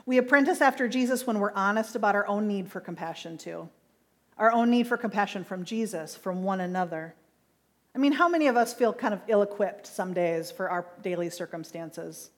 We 0.05 0.17
apprentice 0.17 0.61
after 0.61 0.87
Jesus 0.87 1.25
when 1.25 1.39
we're 1.39 1.53
honest 1.53 1.95
about 1.95 2.15
our 2.15 2.27
own 2.27 2.47
need 2.47 2.69
for 2.69 2.79
compassion, 2.79 3.37
too. 3.37 3.69
Our 4.37 4.51
own 4.51 4.69
need 4.69 4.87
for 4.87 4.97
compassion 4.97 5.43
from 5.43 5.65
Jesus, 5.65 6.15
from 6.15 6.43
one 6.43 6.61
another. 6.61 7.15
I 7.95 7.99
mean, 7.99 8.11
how 8.11 8.29
many 8.29 8.47
of 8.47 8.57
us 8.57 8.73
feel 8.73 8.93
kind 8.93 9.13
of 9.13 9.21
ill 9.27 9.41
equipped 9.41 9.87
some 9.87 10.13
days 10.13 10.51
for 10.51 10.69
our 10.69 10.85
daily 11.01 11.29
circumstances? 11.29 12.29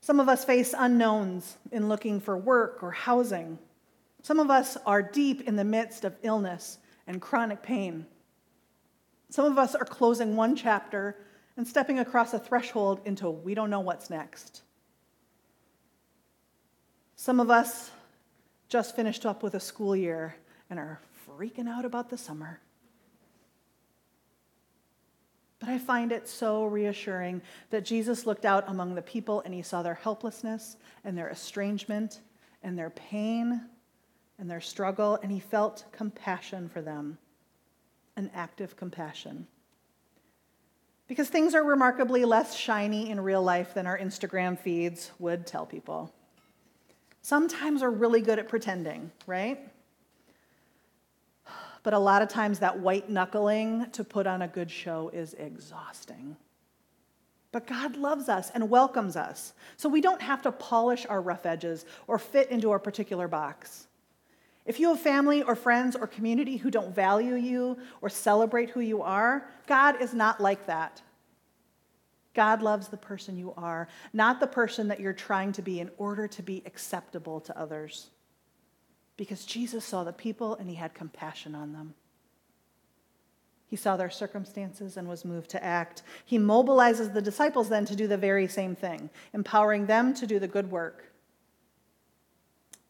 Some 0.00 0.20
of 0.20 0.28
us 0.28 0.44
face 0.44 0.74
unknowns 0.76 1.56
in 1.72 1.88
looking 1.88 2.20
for 2.20 2.36
work 2.36 2.82
or 2.82 2.92
housing. 2.92 3.58
Some 4.22 4.38
of 4.38 4.50
us 4.50 4.76
are 4.86 5.02
deep 5.02 5.48
in 5.48 5.56
the 5.56 5.64
midst 5.64 6.04
of 6.04 6.14
illness 6.22 6.78
and 7.06 7.20
chronic 7.20 7.62
pain. 7.62 8.06
Some 9.34 9.46
of 9.46 9.58
us 9.58 9.74
are 9.74 9.84
closing 9.84 10.36
one 10.36 10.54
chapter 10.54 11.16
and 11.56 11.66
stepping 11.66 11.98
across 11.98 12.32
a 12.34 12.38
threshold 12.38 13.00
into 13.04 13.28
we 13.28 13.52
don't 13.52 13.68
know 13.68 13.80
what's 13.80 14.08
next. 14.08 14.62
Some 17.16 17.40
of 17.40 17.50
us 17.50 17.90
just 18.68 18.94
finished 18.94 19.26
up 19.26 19.42
with 19.42 19.54
a 19.54 19.58
school 19.58 19.96
year 19.96 20.36
and 20.70 20.78
are 20.78 21.00
freaking 21.28 21.68
out 21.68 21.84
about 21.84 22.10
the 22.10 22.16
summer. 22.16 22.60
But 25.58 25.68
I 25.68 25.78
find 25.78 26.12
it 26.12 26.28
so 26.28 26.66
reassuring 26.66 27.42
that 27.70 27.84
Jesus 27.84 28.26
looked 28.26 28.44
out 28.44 28.62
among 28.68 28.94
the 28.94 29.02
people 29.02 29.42
and 29.44 29.52
he 29.52 29.62
saw 29.62 29.82
their 29.82 29.94
helplessness 29.94 30.76
and 31.02 31.18
their 31.18 31.30
estrangement 31.30 32.20
and 32.62 32.78
their 32.78 32.90
pain 32.90 33.62
and 34.38 34.48
their 34.48 34.60
struggle, 34.60 35.18
and 35.24 35.32
he 35.32 35.40
felt 35.40 35.86
compassion 35.90 36.68
for 36.68 36.80
them 36.82 37.18
an 38.16 38.30
active 38.34 38.76
compassion. 38.76 39.46
Because 41.06 41.28
things 41.28 41.54
are 41.54 41.62
remarkably 41.62 42.24
less 42.24 42.56
shiny 42.56 43.10
in 43.10 43.20
real 43.20 43.42
life 43.42 43.74
than 43.74 43.86
our 43.86 43.98
Instagram 43.98 44.58
feeds 44.58 45.10
would 45.18 45.46
tell 45.46 45.66
people 45.66 46.12
sometimes 47.20 47.80
we're 47.80 47.88
really 47.88 48.20
good 48.20 48.38
at 48.38 48.48
pretending, 48.48 49.10
right? 49.26 49.58
but 51.84 51.92
a 51.92 51.98
lot 51.98 52.22
of 52.22 52.28
times 52.28 52.58
that 52.58 52.80
white 52.80 53.08
knuckling 53.08 53.86
to 53.92 54.02
put 54.02 54.26
on 54.26 54.42
a 54.42 54.48
good 54.48 54.70
show 54.70 55.10
is 55.12 55.34
exhausting. 55.34 56.34
But 57.52 57.68
God 57.68 57.96
loves 57.96 58.28
us 58.28 58.50
and 58.52 58.68
welcomes 58.68 59.16
us, 59.16 59.52
so 59.76 59.88
we 59.88 60.00
don't 60.00 60.22
have 60.22 60.42
to 60.42 60.50
polish 60.50 61.06
our 61.08 61.20
rough 61.20 61.46
edges 61.46 61.84
or 62.08 62.18
fit 62.18 62.50
into 62.50 62.72
a 62.72 62.78
particular 62.78 63.28
box. 63.28 63.86
If 64.66 64.80
you 64.80 64.88
have 64.88 65.00
family 65.00 65.42
or 65.42 65.54
friends 65.54 65.94
or 65.94 66.06
community 66.06 66.56
who 66.56 66.70
don't 66.70 66.94
value 66.94 67.34
you 67.34 67.76
or 68.00 68.08
celebrate 68.08 68.70
who 68.70 68.80
you 68.80 69.02
are, 69.02 69.46
God 69.66 70.00
is 70.00 70.14
not 70.14 70.40
like 70.40 70.66
that. 70.66 71.02
God 72.34 72.62
loves 72.62 72.88
the 72.88 72.96
person 72.96 73.36
you 73.36 73.54
are, 73.56 73.88
not 74.12 74.40
the 74.40 74.46
person 74.46 74.88
that 74.88 75.00
you're 75.00 75.12
trying 75.12 75.52
to 75.52 75.62
be 75.62 75.80
in 75.80 75.90
order 75.98 76.26
to 76.26 76.42
be 76.42 76.62
acceptable 76.66 77.40
to 77.40 77.58
others. 77.58 78.10
Because 79.16 79.44
Jesus 79.44 79.84
saw 79.84 80.02
the 80.02 80.12
people 80.12 80.56
and 80.56 80.68
he 80.68 80.74
had 80.74 80.94
compassion 80.94 81.54
on 81.54 81.72
them. 81.72 81.94
He 83.66 83.76
saw 83.76 83.96
their 83.96 84.10
circumstances 84.10 84.96
and 84.96 85.08
was 85.08 85.24
moved 85.24 85.50
to 85.50 85.64
act. 85.64 86.02
He 86.24 86.38
mobilizes 86.38 87.12
the 87.12 87.22
disciples 87.22 87.68
then 87.68 87.84
to 87.86 87.96
do 87.96 88.06
the 88.06 88.16
very 88.16 88.48
same 88.48 88.74
thing, 88.74 89.10
empowering 89.32 89.86
them 89.86 90.14
to 90.14 90.26
do 90.26 90.38
the 90.38 90.48
good 90.48 90.70
work. 90.70 91.12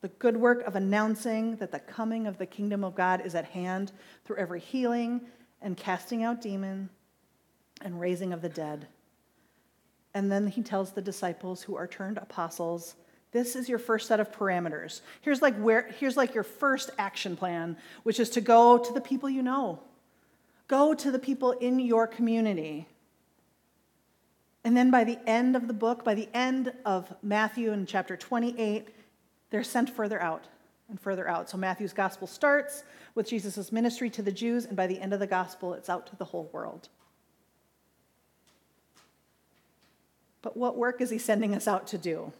The 0.04 0.10
good 0.18 0.36
work 0.36 0.66
of 0.66 0.76
announcing 0.76 1.56
that 1.56 1.72
the 1.72 1.78
coming 1.78 2.26
of 2.26 2.36
the 2.36 2.44
kingdom 2.44 2.84
of 2.84 2.94
God 2.94 3.24
is 3.24 3.34
at 3.34 3.46
hand 3.46 3.90
through 4.26 4.36
every 4.36 4.60
healing 4.60 5.22
and 5.62 5.78
casting 5.78 6.22
out 6.22 6.42
demon 6.42 6.90
and 7.80 7.98
raising 7.98 8.34
of 8.34 8.42
the 8.42 8.50
dead. 8.50 8.86
And 10.12 10.30
then 10.30 10.46
he 10.46 10.62
tells 10.62 10.92
the 10.92 11.00
disciples 11.00 11.62
who 11.62 11.74
are 11.76 11.86
turned 11.86 12.18
apostles, 12.18 12.96
this 13.32 13.56
is 13.56 13.66
your 13.66 13.78
first 13.78 14.06
set 14.06 14.20
of 14.20 14.30
parameters. 14.30 15.00
Here's 15.22 15.40
like 15.40 15.56
where 15.56 15.90
here's 15.98 16.18
like 16.18 16.34
your 16.34 16.44
first 16.44 16.90
action 16.98 17.34
plan, 17.34 17.78
which 18.02 18.20
is 18.20 18.28
to 18.28 18.42
go 18.42 18.76
to 18.76 18.92
the 18.92 19.00
people 19.00 19.30
you 19.30 19.42
know. 19.42 19.80
Go 20.68 20.92
to 20.92 21.10
the 21.10 21.18
people 21.18 21.52
in 21.52 21.78
your 21.78 22.06
community. 22.06 22.86
And 24.64 24.76
then 24.76 24.90
by 24.90 25.04
the 25.04 25.18
end 25.26 25.56
of 25.56 25.66
the 25.66 25.72
book, 25.72 26.04
by 26.04 26.14
the 26.14 26.28
end 26.34 26.74
of 26.84 27.10
Matthew 27.22 27.72
in 27.72 27.86
chapter 27.86 28.18
28, 28.18 28.88
they're 29.54 29.62
sent 29.62 29.88
further 29.88 30.20
out 30.20 30.48
and 30.88 31.00
further 31.00 31.28
out. 31.28 31.48
So 31.48 31.56
Matthew's 31.56 31.92
gospel 31.92 32.26
starts 32.26 32.82
with 33.14 33.28
Jesus' 33.28 33.70
ministry 33.70 34.10
to 34.10 34.20
the 34.20 34.32
Jews, 34.32 34.64
and 34.64 34.76
by 34.76 34.88
the 34.88 34.98
end 34.98 35.12
of 35.12 35.20
the 35.20 35.28
gospel, 35.28 35.74
it's 35.74 35.88
out 35.88 36.08
to 36.08 36.16
the 36.16 36.24
whole 36.24 36.50
world. 36.52 36.88
But 40.42 40.56
what 40.56 40.76
work 40.76 41.00
is 41.00 41.08
he 41.08 41.18
sending 41.18 41.54
us 41.54 41.68
out 41.68 41.86
to 41.86 41.98
do? 41.98 42.32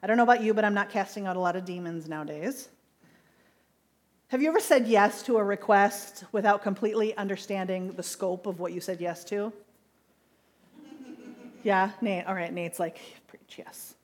I 0.00 0.06
don't 0.06 0.16
know 0.16 0.22
about 0.22 0.40
you, 0.40 0.54
but 0.54 0.64
I'm 0.64 0.72
not 0.72 0.88
casting 0.88 1.26
out 1.26 1.34
a 1.34 1.40
lot 1.40 1.56
of 1.56 1.64
demons 1.64 2.08
nowadays. 2.08 2.68
Have 4.28 4.40
you 4.40 4.48
ever 4.48 4.60
said 4.60 4.86
yes 4.86 5.24
to 5.24 5.38
a 5.38 5.42
request 5.42 6.22
without 6.30 6.62
completely 6.62 7.16
understanding 7.16 7.90
the 7.94 8.04
scope 8.04 8.46
of 8.46 8.60
what 8.60 8.72
you 8.72 8.80
said 8.80 9.00
yes 9.00 9.24
to? 9.24 9.52
Yeah, 11.64 11.90
Nate. 12.00 12.24
All 12.28 12.34
right, 12.36 12.52
Nate's 12.52 12.78
like, 12.78 13.00
preach 13.26 13.56
yes. 13.58 13.96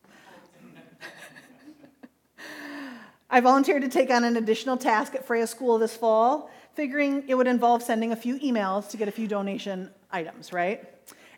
I 3.35 3.41
volunteered 3.41 3.81
to 3.81 3.89
take 3.89 4.11
on 4.11 4.25
an 4.25 4.37
additional 4.37 4.77
task 4.77 5.15
at 5.15 5.25
Freya 5.25 5.47
School 5.47 5.79
this 5.79 5.97
fall, 5.97 6.51
figuring 6.75 7.25
it 7.29 7.35
would 7.35 7.47
involve 7.47 7.83
sending 7.83 8.12
a 8.12 8.17
few 8.17 8.39
emails 8.41 8.91
to 8.91 8.99
get 8.99 9.09
a 9.09 9.11
few 9.11 9.27
donation 9.27 9.91
items, 10.11 10.53
right? 10.53 10.85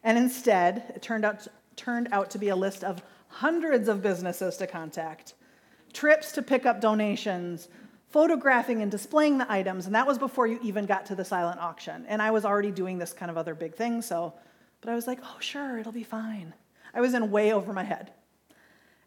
And 0.03 0.19
instead, 0.19 0.93
it 0.97 1.03
turned 1.03 1.25
out 1.25 1.47
turned 1.77 2.09
out 2.11 2.31
to 2.31 2.39
be 2.39 2.49
a 2.49 2.57
list 2.57 2.83
of 2.83 3.01
hundreds 3.29 3.89
of 3.89 4.03
businesses 4.03 4.57
to 4.57 4.67
contact, 4.67 5.35
trips 5.93 6.33
to 6.33 6.43
pick 6.43 6.67
up 6.67 6.81
donations, 6.81 7.69
photographing 8.11 8.83
and 8.83 8.91
displaying 8.91 9.39
the 9.39 9.51
items, 9.51 9.87
and 9.87 9.95
that 9.95 10.07
was 10.07 10.19
before 10.19 10.49
you 10.49 10.59
even 10.65 10.87
got 10.87 11.07
to 11.07 11.15
the 11.15 11.25
silent 11.25 11.61
auction. 11.61 12.05
And 12.09 12.21
I 12.21 12.33
was 12.33 12.45
already 12.45 12.73
doing 12.73 12.99
this 12.99 13.13
kind 13.13 13.31
of 13.31 13.37
other 13.37 13.55
big 13.55 13.77
thing, 13.77 14.03
so, 14.03 14.35
but 14.81 14.91
I 14.91 14.97
was 14.97 15.07
like, 15.07 15.21
oh, 15.23 15.37
sure, 15.39 15.79
it'll 15.79 15.93
be 15.93 16.03
fine. 16.03 16.55
I 16.93 17.01
was 17.01 17.15
in 17.15 17.31
way 17.31 17.53
over 17.53 17.73
my 17.73 17.85
head. 17.85 18.11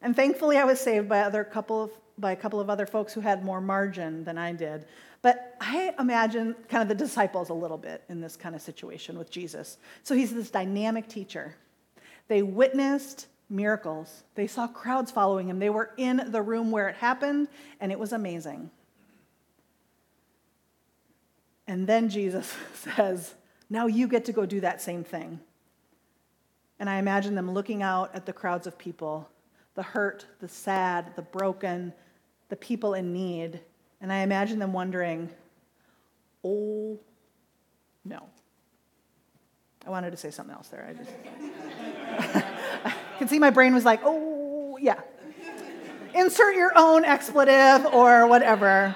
And 0.01 0.15
thankfully, 0.15 0.57
I 0.57 0.63
was 0.63 0.79
saved 0.79 1.09
by, 1.09 1.19
other 1.19 1.43
couple 1.43 1.83
of, 1.83 1.91
by 2.17 2.31
a 2.31 2.35
couple 2.35 2.59
of 2.59 2.69
other 2.69 2.85
folks 2.85 3.13
who 3.13 3.21
had 3.21 3.43
more 3.43 3.61
margin 3.61 4.23
than 4.23 4.37
I 4.37 4.53
did. 4.53 4.85
But 5.21 5.55
I 5.59 5.93
imagine 5.99 6.55
kind 6.69 6.81
of 6.81 6.89
the 6.89 6.95
disciples 6.95 7.49
a 7.49 7.53
little 7.53 7.77
bit 7.77 8.03
in 8.09 8.21
this 8.21 8.35
kind 8.35 8.55
of 8.55 8.61
situation 8.61 9.17
with 9.17 9.29
Jesus. 9.29 9.77
So 10.03 10.15
he's 10.15 10.33
this 10.33 10.49
dynamic 10.49 11.07
teacher 11.07 11.55
they 12.27 12.41
witnessed 12.41 13.27
miracles. 13.49 14.23
They 14.35 14.47
saw 14.47 14.67
crowds 14.67 15.11
following 15.11 15.49
him. 15.49 15.59
They 15.59 15.69
were 15.69 15.91
in 15.95 16.21
the 16.27 16.41
room 16.41 16.71
where 16.71 16.89
it 16.89 16.95
happened, 16.95 17.47
and 17.79 17.91
it 17.91 17.97
was 17.97 18.11
amazing. 18.11 18.69
And 21.67 21.87
then 21.87 22.09
Jesus 22.09 22.53
says, 22.73 23.33
Now 23.69 23.87
you 23.87 24.07
get 24.07 24.25
to 24.25 24.33
go 24.33 24.45
do 24.45 24.61
that 24.61 24.81
same 24.81 25.03
thing. 25.03 25.39
And 26.79 26.89
I 26.89 26.97
imagine 26.97 27.35
them 27.35 27.51
looking 27.51 27.81
out 27.81 28.13
at 28.13 28.25
the 28.25 28.33
crowds 28.33 28.67
of 28.67 28.77
people 28.77 29.29
the 29.75 29.83
hurt, 29.83 30.25
the 30.39 30.47
sad, 30.47 31.15
the 31.15 31.21
broken, 31.21 31.93
the 32.49 32.55
people 32.55 32.93
in 32.93 33.13
need. 33.13 33.59
And 34.01 34.11
I 34.11 34.19
imagine 34.19 34.59
them 34.59 34.73
wondering, 34.73 35.29
Oh, 36.43 36.99
no. 38.05 38.23
I 39.85 39.89
wanted 39.89 40.11
to 40.11 40.17
say 40.17 40.31
something 40.31 40.53
else 40.53 40.67
there. 40.67 40.85
I 40.87 40.93
just. 40.93 41.11
I 42.85 42.93
can 43.17 43.27
see 43.27 43.39
my 43.39 43.49
brain 43.49 43.73
was 43.73 43.85
like, 43.85 44.01
oh, 44.03 44.77
yeah. 44.81 44.99
Insert 46.13 46.55
your 46.55 46.71
own 46.75 47.05
expletive 47.05 47.85
or 47.93 48.27
whatever. 48.27 48.95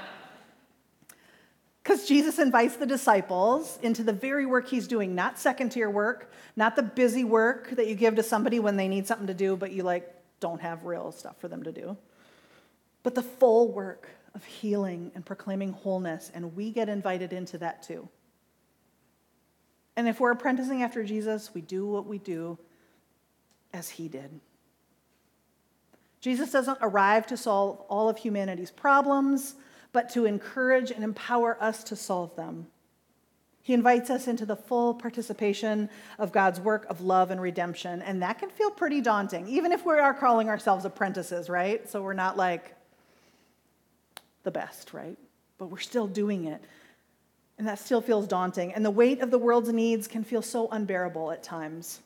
Because 1.84 2.08
Jesus 2.08 2.40
invites 2.40 2.76
the 2.76 2.86
disciples 2.86 3.80
into 3.82 4.04
the 4.04 4.14
very 4.14 4.46
work 4.46 4.68
he's 4.68 4.88
doing, 4.88 5.16
not 5.16 5.40
second 5.40 5.70
tier 5.70 5.90
work, 5.90 6.32
not 6.56 6.76
the 6.76 6.84
busy 6.84 7.24
work 7.24 7.72
that 7.72 7.88
you 7.88 7.96
give 7.96 8.16
to 8.16 8.24
somebody 8.24 8.60
when 8.60 8.78
they 8.78 8.88
need 8.88 9.08
something 9.08 9.28
to 9.28 9.34
do, 9.34 9.56
but 9.56 9.72
you 9.72 9.84
like 9.84 10.14
don't 10.40 10.62
have 10.62 10.86
real 10.86 11.12
stuff 11.12 11.40
for 11.40 11.48
them 11.48 11.64
to 11.64 11.72
do, 11.72 11.98
but 13.04 13.16
the 13.16 13.24
full 13.24 13.72
work 13.72 14.10
of 14.34 14.44
healing 14.46 15.12
and 15.16 15.26
proclaiming 15.26 15.74
wholeness, 15.74 16.32
and 16.34 16.56
we 16.56 16.72
get 16.72 16.90
invited 16.90 17.34
into 17.34 17.58
that 17.58 17.84
too. 17.84 18.08
And 19.96 20.08
if 20.08 20.20
we're 20.20 20.32
apprenticing 20.32 20.84
after 20.84 21.04
Jesus, 21.04 21.54
we 21.54 21.62
do 21.62 21.86
what 21.86 22.06
we 22.06 22.18
do 22.18 22.58
as 23.74 23.90
he 23.90 24.08
did. 24.08 24.40
Jesus 26.22 26.52
doesn't 26.52 26.78
arrive 26.82 27.26
to 27.28 27.38
solve 27.38 27.82
all 27.90 28.08
of 28.08 28.18
humanity's 28.18 28.72
problems, 28.72 29.56
but 29.92 30.10
to 30.12 30.26
encourage 30.26 30.92
and 30.92 31.04
empower 31.04 31.58
us 31.62 31.84
to 31.86 31.96
solve 31.96 32.36
them. 32.36 32.68
He 33.64 33.74
invites 33.74 34.10
us 34.10 34.28
into 34.28 34.46
the 34.46 34.56
full 34.56 34.94
participation 34.94 35.90
of 36.18 36.32
God's 36.32 36.60
work 36.60 36.86
of 36.90 37.02
love 37.02 37.30
and 37.30 37.42
redemption, 37.42 38.02
and 38.02 38.22
that 38.22 38.40
can 38.40 38.50
feel 38.50 38.72
pretty 38.72 39.02
daunting, 39.02 39.48
even 39.48 39.72
if 39.72 39.86
we 39.86 39.94
are 39.94 40.14
calling 40.14 40.50
ourselves 40.50 40.86
apprentices, 40.86 41.50
right? 41.50 41.88
So 41.90 42.02
we're 42.02 42.14
not 42.14 42.38
like 42.38 42.76
the 44.44 44.52
best, 44.52 44.94
right? 44.94 45.18
But 45.58 45.68
we're 45.68 45.80
still 45.80 46.08
doing 46.08 46.46
it. 46.46 46.64
And 47.58 47.68
that 47.68 47.80
still 47.80 48.02
feels 48.02 48.28
daunting. 48.28 48.74
And 48.74 48.84
the 48.84 48.92
weight 48.92 49.22
of 49.22 49.32
the 49.32 49.38
world's 49.38 49.72
needs 49.72 50.08
can 50.08 50.24
feel 50.24 50.42
so 50.42 50.68
unbearable 50.70 51.32
at 51.32 51.44
times. 51.44 52.02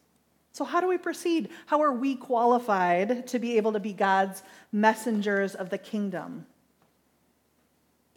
So, 0.52 0.64
how 0.64 0.80
do 0.80 0.88
we 0.88 0.98
proceed? 0.98 1.50
How 1.66 1.82
are 1.82 1.92
we 1.92 2.16
qualified 2.16 3.28
to 3.28 3.40
be 3.40 3.58
able 3.58 3.74
to 3.74 3.80
be 3.80 3.94
God's 3.94 4.42
messengers 4.72 5.54
of 5.56 5.70
the 5.70 5.78
kingdom? 5.78 6.46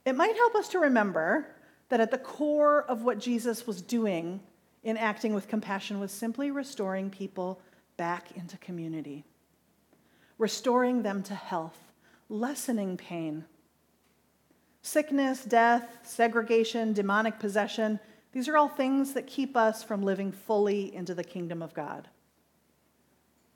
It 0.05 0.15
might 0.15 0.37
help 0.37 0.55
us 0.55 0.69
to 0.69 0.79
remember 0.79 1.47
that 1.89 2.01
at 2.01 2.11
the 2.11 2.19
core 2.19 2.85
of 2.85 3.03
what 3.03 3.19
Jesus 3.19 3.67
was 3.67 3.83
doing 3.83 4.41
in 4.85 4.97
acting 4.97 5.35
with 5.35 5.49
compassion 5.49 5.99
was 6.01 6.13
simply 6.13 6.51
restoring 6.51 7.11
people 7.11 7.61
back 7.97 8.31
into 8.37 8.57
community, 8.59 9.25
restoring 10.39 11.03
them 11.03 11.23
to 11.25 11.35
health, 11.35 11.93
lessening 12.29 12.97
pain 12.97 13.45
Sickness, 14.89 15.45
death, 15.45 15.99
segregation, 16.03 16.95
demonic 16.95 17.39
possession, 17.39 18.01
these 18.33 18.49
are 18.49 18.57
all 18.57 18.71
things 18.71 19.13
that 19.13 19.27
keep 19.27 19.55
us 19.55 19.85
from 19.85 20.03
living 20.03 20.33
fully 20.33 20.95
into 20.95 21.15
the 21.15 21.23
kingdom 21.23 21.61
of 21.61 21.75
God. 21.75 22.09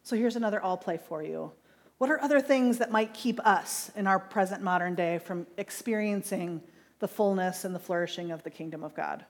So 0.03 0.15
here's 0.15 0.37
another 0.37 0.63
all 0.63 0.77
play 0.77 0.99
for 0.99 1.23
you. 1.23 1.51
What 1.97 2.11
are 2.11 2.21
other 2.21 2.39
things 2.43 2.77
that 2.77 2.91
might 2.91 3.15
keep 3.15 3.41
us 3.47 3.91
in 3.97 4.07
our 4.07 4.19
present 4.19 4.63
modern 4.63 4.95
day 4.95 5.21
from 5.21 5.47
experiencing 5.57 6.61
the 6.99 7.09
fullness 7.09 7.65
and 7.65 7.75
the 7.75 7.79
flourishing 7.79 8.31
of 8.31 8.43
the 8.43 8.51
kingdom 8.51 8.85
of 8.85 8.95
God? 8.95 9.25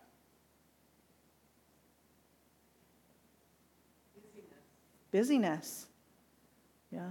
Busyness. 4.17 4.59
Busyness. 5.13 5.87
Yeah. 6.91 7.11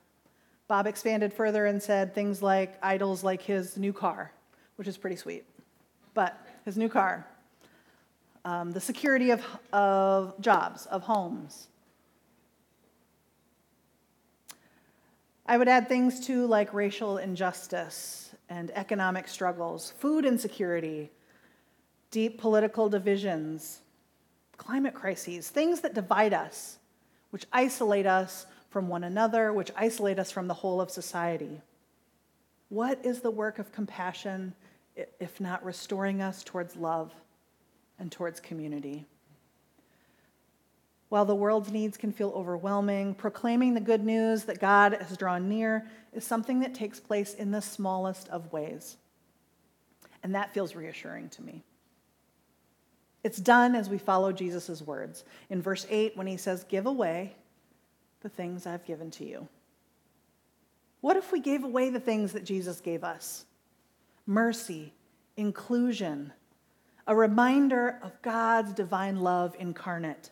Bob 0.71 0.87
expanded 0.87 1.33
further 1.33 1.65
and 1.65 1.83
said 1.83 2.15
things 2.15 2.41
like 2.41 2.77
idols 2.81 3.25
like 3.25 3.41
his 3.41 3.75
new 3.75 3.91
car, 3.91 4.31
which 4.77 4.87
is 4.87 4.95
pretty 4.95 5.17
sweet. 5.17 5.43
But 6.13 6.47
his 6.63 6.77
new 6.77 6.87
car, 6.87 7.27
um, 8.45 8.71
the 8.71 8.79
security 8.79 9.31
of, 9.31 9.45
of 9.73 10.39
jobs, 10.39 10.85
of 10.85 11.01
homes. 11.01 11.67
I 15.45 15.57
would 15.57 15.67
add 15.67 15.89
things 15.89 16.25
too 16.25 16.47
like 16.47 16.73
racial 16.73 17.17
injustice 17.17 18.33
and 18.47 18.71
economic 18.73 19.27
struggles, 19.27 19.91
food 19.99 20.23
insecurity, 20.23 21.11
deep 22.11 22.39
political 22.39 22.87
divisions, 22.87 23.81
climate 24.55 24.93
crises, 24.93 25.49
things 25.49 25.81
that 25.81 25.93
divide 25.93 26.33
us, 26.33 26.79
which 27.31 27.45
isolate 27.51 28.05
us 28.05 28.45
from 28.71 28.87
one 28.87 29.03
another, 29.03 29.53
which 29.53 29.69
isolate 29.75 30.17
us 30.17 30.31
from 30.31 30.47
the 30.47 30.55
whole 30.55 30.81
of 30.81 30.89
society. 30.89 31.61
What 32.69 33.05
is 33.05 33.19
the 33.19 33.29
work 33.29 33.59
of 33.59 33.71
compassion 33.71 34.55
if 34.95 35.39
not 35.39 35.63
restoring 35.63 36.21
us 36.21 36.41
towards 36.43 36.77
love 36.77 37.13
and 37.99 38.11
towards 38.11 38.39
community? 38.39 39.05
While 41.09 41.25
the 41.25 41.35
world's 41.35 41.69
needs 41.69 41.97
can 41.97 42.13
feel 42.13 42.31
overwhelming, 42.33 43.15
proclaiming 43.15 43.73
the 43.73 43.81
good 43.81 44.05
news 44.05 44.45
that 44.45 44.61
God 44.61 44.93
has 44.93 45.17
drawn 45.17 45.49
near 45.49 45.85
is 46.13 46.23
something 46.23 46.61
that 46.61 46.73
takes 46.73 47.01
place 47.01 47.33
in 47.33 47.51
the 47.51 47.61
smallest 47.61 48.29
of 48.29 48.53
ways. 48.53 48.95
And 50.23 50.33
that 50.33 50.53
feels 50.53 50.73
reassuring 50.73 51.27
to 51.31 51.41
me. 51.41 51.65
It's 53.25 53.39
done 53.39 53.75
as 53.75 53.89
we 53.89 53.97
follow 53.97 54.31
Jesus' 54.31 54.81
words. 54.81 55.25
In 55.49 55.61
verse 55.61 55.85
8, 55.89 56.15
when 56.15 56.27
he 56.27 56.37
says, 56.37 56.63
Give 56.63 56.85
away 56.85 57.35
the 58.21 58.29
things 58.29 58.65
I've 58.65 58.85
given 58.85 59.11
to 59.11 59.25
you. 59.25 59.47
What 61.01 61.17
if 61.17 61.31
we 61.31 61.39
gave 61.39 61.63
away 61.63 61.89
the 61.89 61.99
things 61.99 62.33
that 62.33 62.45
Jesus 62.45 62.79
gave 62.79 63.03
us? 63.03 63.45
Mercy, 64.25 64.93
inclusion, 65.35 66.31
a 67.07 67.15
reminder 67.15 67.99
of 68.03 68.21
God's 68.21 68.73
divine 68.73 69.19
love 69.19 69.55
incarnate. 69.59 70.29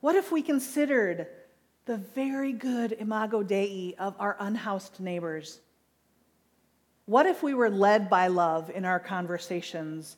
What 0.00 0.14
if 0.14 0.30
we 0.32 0.42
considered 0.42 1.26
the 1.84 1.96
very 1.96 2.52
good 2.52 2.92
imago 2.92 3.42
Dei 3.42 3.94
of 3.98 4.14
our 4.18 4.36
unhoused 4.38 5.00
neighbors? 5.00 5.60
What 7.06 7.26
if 7.26 7.42
we 7.42 7.54
were 7.54 7.70
led 7.70 8.08
by 8.08 8.28
love 8.28 8.70
in 8.70 8.84
our 8.84 9.00
conversations 9.00 10.16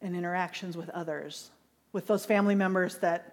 and 0.00 0.14
interactions 0.14 0.76
with 0.76 0.88
others, 0.90 1.50
with 1.92 2.06
those 2.06 2.24
family 2.24 2.54
members 2.54 2.98
that 2.98 3.31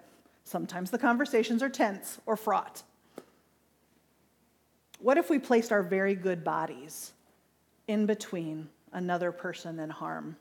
Sometimes 0.49 0.89
the 0.89 0.97
conversations 0.97 1.61
are 1.61 1.69
tense 1.69 2.17
or 2.25 2.35
fraught. 2.35 2.81
What 4.97 5.19
if 5.19 5.29
we 5.29 5.37
placed 5.37 5.71
our 5.71 5.83
very 5.83 6.15
good 6.15 6.43
bodies 6.43 7.11
in 7.87 8.07
between 8.07 8.67
another 8.91 9.31
person 9.31 9.79
and 9.79 9.91
harm? 9.91 10.37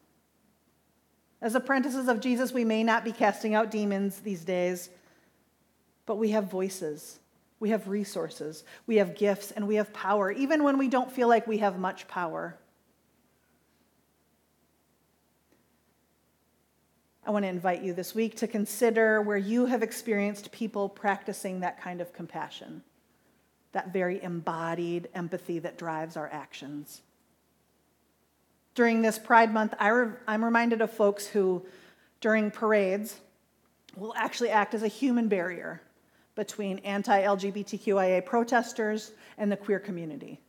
As 1.42 1.54
apprentices 1.54 2.08
of 2.08 2.20
Jesus, 2.20 2.54
we 2.54 2.64
may 2.64 2.82
not 2.82 3.04
be 3.04 3.12
casting 3.12 3.54
out 3.54 3.70
demons 3.70 4.20
these 4.20 4.46
days, 4.46 4.88
but 6.06 6.16
we 6.16 6.30
have 6.30 6.44
voices, 6.44 7.20
we 7.60 7.68
have 7.68 7.86
resources, 7.86 8.64
we 8.86 8.96
have 8.96 9.14
gifts, 9.14 9.50
and 9.50 9.68
we 9.68 9.74
have 9.74 9.92
power, 9.92 10.32
even 10.32 10.64
when 10.64 10.78
we 10.78 10.88
don't 10.88 11.12
feel 11.12 11.28
like 11.28 11.46
we 11.46 11.58
have 11.58 11.78
much 11.78 12.08
power. 12.08 12.56
I 17.28 17.30
want 17.30 17.44
to 17.44 17.50
invite 17.50 17.82
you 17.82 17.92
this 17.92 18.14
week 18.14 18.36
to 18.36 18.46
consider 18.46 19.20
where 19.20 19.36
you 19.36 19.66
have 19.66 19.82
experienced 19.82 20.50
people 20.50 20.88
practicing 20.88 21.60
that 21.60 21.78
kind 21.78 22.00
of 22.00 22.14
compassion, 22.14 22.82
that 23.72 23.92
very 23.92 24.22
embodied 24.22 25.10
empathy 25.14 25.58
that 25.58 25.76
drives 25.76 26.16
our 26.16 26.30
actions. 26.32 27.02
During 28.74 29.02
this 29.02 29.18
Pride 29.18 29.52
Month, 29.52 29.74
I 29.78 29.90
am 30.26 30.42
reminded 30.42 30.80
of 30.80 30.90
folks 30.90 31.26
who, 31.26 31.66
during 32.22 32.50
parades, 32.50 33.20
will 33.94 34.14
actually 34.16 34.48
act 34.48 34.72
as 34.72 34.82
a 34.82 34.88
human 34.88 35.28
barrier 35.28 35.82
between 36.34 36.78
anti 36.78 37.20
LGBTQIA 37.24 38.24
protesters 38.24 39.12
and 39.36 39.52
the 39.52 39.56
queer 39.58 39.78
community. 39.78 40.40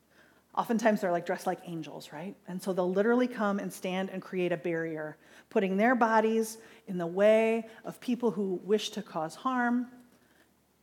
Oftentimes 0.55 1.01
they're 1.01 1.11
like 1.11 1.25
dressed 1.25 1.47
like 1.47 1.59
angels, 1.65 2.09
right? 2.11 2.35
And 2.47 2.61
so 2.61 2.73
they'll 2.73 2.91
literally 2.91 3.27
come 3.27 3.59
and 3.59 3.71
stand 3.71 4.09
and 4.09 4.21
create 4.21 4.51
a 4.51 4.57
barrier, 4.57 5.17
putting 5.49 5.77
their 5.77 5.95
bodies 5.95 6.57
in 6.87 6.97
the 6.97 7.07
way 7.07 7.67
of 7.85 7.99
people 7.99 8.31
who 8.31 8.59
wish 8.63 8.89
to 8.91 9.01
cause 9.01 9.35
harm 9.35 9.87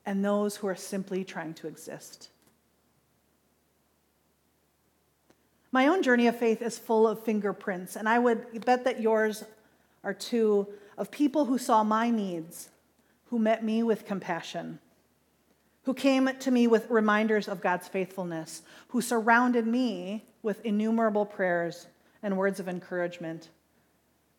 and 0.07 0.25
those 0.25 0.57
who 0.57 0.69
are 0.69 0.77
simply 0.77 1.25
trying 1.25 1.53
to 1.55 1.67
exist. 1.67 2.31
My 5.73 5.89
own 5.89 6.03
journey 6.03 6.29
of 6.29 6.39
faith 6.39 6.63
is 6.63 6.79
full 6.79 7.07
of 7.07 7.23
fingerprints, 7.23 7.97
and 7.97 8.09
I 8.09 8.19
would 8.19 8.65
bet 8.65 8.85
that 8.85 9.01
yours 9.01 9.45
are 10.05 10.15
too, 10.15 10.69
of 10.97 11.11
people 11.11 11.45
who 11.45 11.59
saw 11.59 11.83
my 11.83 12.09
needs, 12.09 12.71
who 13.27 13.39
met 13.39 13.65
me 13.65 13.83
with 13.83 14.07
compassion 14.07 14.79
who 15.87 15.95
came 15.95 16.29
to 16.41 16.51
me 16.51 16.67
with 16.67 16.91
reminders 16.91 17.47
of 17.47 17.61
God's 17.61 17.87
faithfulness, 17.87 18.63
who 18.89 19.01
surrounded 19.01 19.69
me 19.69 20.27
with 20.43 20.65
innumerable 20.65 21.25
prayers 21.25 21.87
and 22.25 22.37
words 22.37 22.59
of 22.59 22.69
encouragement. 22.69 23.51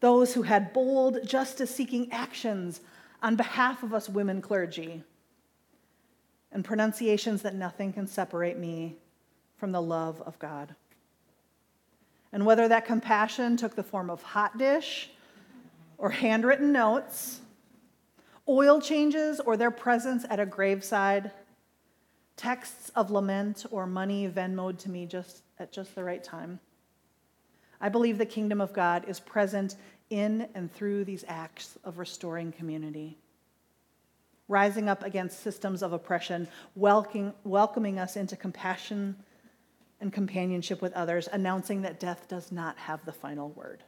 Those 0.02 0.34
who 0.34 0.42
had 0.42 0.74
bold, 0.74 1.26
justice 1.26 1.74
seeking 1.74 2.12
actions 2.12 2.82
on 3.24 3.38
behalf 3.38 3.82
of 3.82 3.94
us 3.94 4.10
women 4.10 4.42
clergy, 4.42 5.04
and 6.52 6.66
pronunciations 6.66 7.42
that 7.44 7.56
nothing 7.56 7.94
can 7.94 8.08
separate 8.08 8.58
me 8.58 8.98
from 9.56 9.72
the 9.72 9.82
love 9.82 10.22
of 10.24 10.38
God. 10.40 10.76
And 12.34 12.46
whether 12.46 12.68
that 12.68 12.86
compassion 12.86 13.56
took 13.56 13.74
the 13.74 13.84
form 13.84 14.10
of 14.10 14.22
hot 14.22 14.58
dish 14.58 15.10
or 15.98 16.10
handwritten 16.10 16.74
notes, 16.74 17.40
oil 18.48 18.80
changes 18.80 19.40
or 19.40 19.58
their 19.58 19.72
presence 19.72 20.26
at 20.30 20.40
a 20.40 20.46
graveside, 20.46 21.32
texts 22.36 22.90
of 22.96 23.12
lament 23.12 23.66
or 23.72 23.86
money 23.86 24.28
Venmoed 24.28 24.78
to 24.80 24.90
me 24.90 25.06
just 25.06 25.42
at 25.60 25.72
just 25.72 25.96
the 25.96 26.04
right 26.04 26.24
time. 26.24 26.60
I 27.82 27.90
believe 27.90 28.18
the 28.18 28.26
kingdom 28.26 28.62
of 28.62 28.74
God 28.74 29.06
is 29.08 29.20
present 29.20 29.76
in 30.10 30.48
and 30.56 30.72
through 30.72 31.06
these 31.06 31.26
acts 31.28 31.78
of 31.84 31.98
restoring 31.98 32.52
community. 32.52 33.18
Rising 34.48 34.88
up 34.88 35.04
against 35.04 35.42
systems 35.42 35.84
of 35.84 35.92
oppression, 35.92 36.48
welcoming, 36.76 37.34
welcoming 37.44 38.00
us 38.00 38.16
into 38.16 38.38
compassion 38.38 39.16
and 40.00 40.14
companionship 40.14 40.82
with 40.82 40.94
others, 40.94 41.28
announcing 41.32 41.82
that 41.82 42.00
death 42.00 42.28
does 42.30 42.52
not 42.52 42.78
have 42.78 43.04
the 43.04 43.12
final 43.12 43.50
word. 43.50 43.84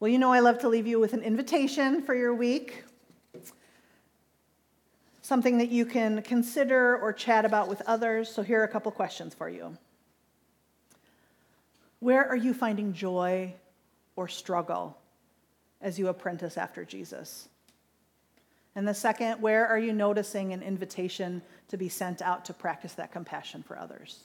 Well, 0.00 0.08
you 0.08 0.18
know, 0.18 0.32
I 0.32 0.38
love 0.38 0.60
to 0.60 0.68
leave 0.68 0.86
you 0.86 1.00
with 1.00 1.12
an 1.12 1.22
invitation 1.22 2.02
for 2.02 2.14
your 2.14 2.32
week, 2.32 2.84
something 5.22 5.58
that 5.58 5.70
you 5.70 5.84
can 5.84 6.22
consider 6.22 6.96
or 6.98 7.12
chat 7.12 7.44
about 7.44 7.68
with 7.68 7.82
others. 7.84 8.28
So, 8.28 8.42
here 8.42 8.60
are 8.60 8.64
a 8.64 8.68
couple 8.68 8.92
questions 8.92 9.34
for 9.34 9.48
you. 9.48 9.76
Where 11.98 12.24
are 12.24 12.36
you 12.36 12.54
finding 12.54 12.92
joy 12.92 13.54
or 14.14 14.28
struggle 14.28 14.96
as 15.80 15.98
you 15.98 16.06
apprentice 16.06 16.56
after 16.56 16.84
Jesus? 16.84 17.48
And 18.76 18.86
the 18.86 18.94
second, 18.94 19.42
where 19.42 19.66
are 19.66 19.80
you 19.80 19.92
noticing 19.92 20.52
an 20.52 20.62
invitation 20.62 21.42
to 21.70 21.76
be 21.76 21.88
sent 21.88 22.22
out 22.22 22.44
to 22.44 22.54
practice 22.54 22.92
that 22.94 23.10
compassion 23.10 23.64
for 23.64 23.76
others? 23.76 24.20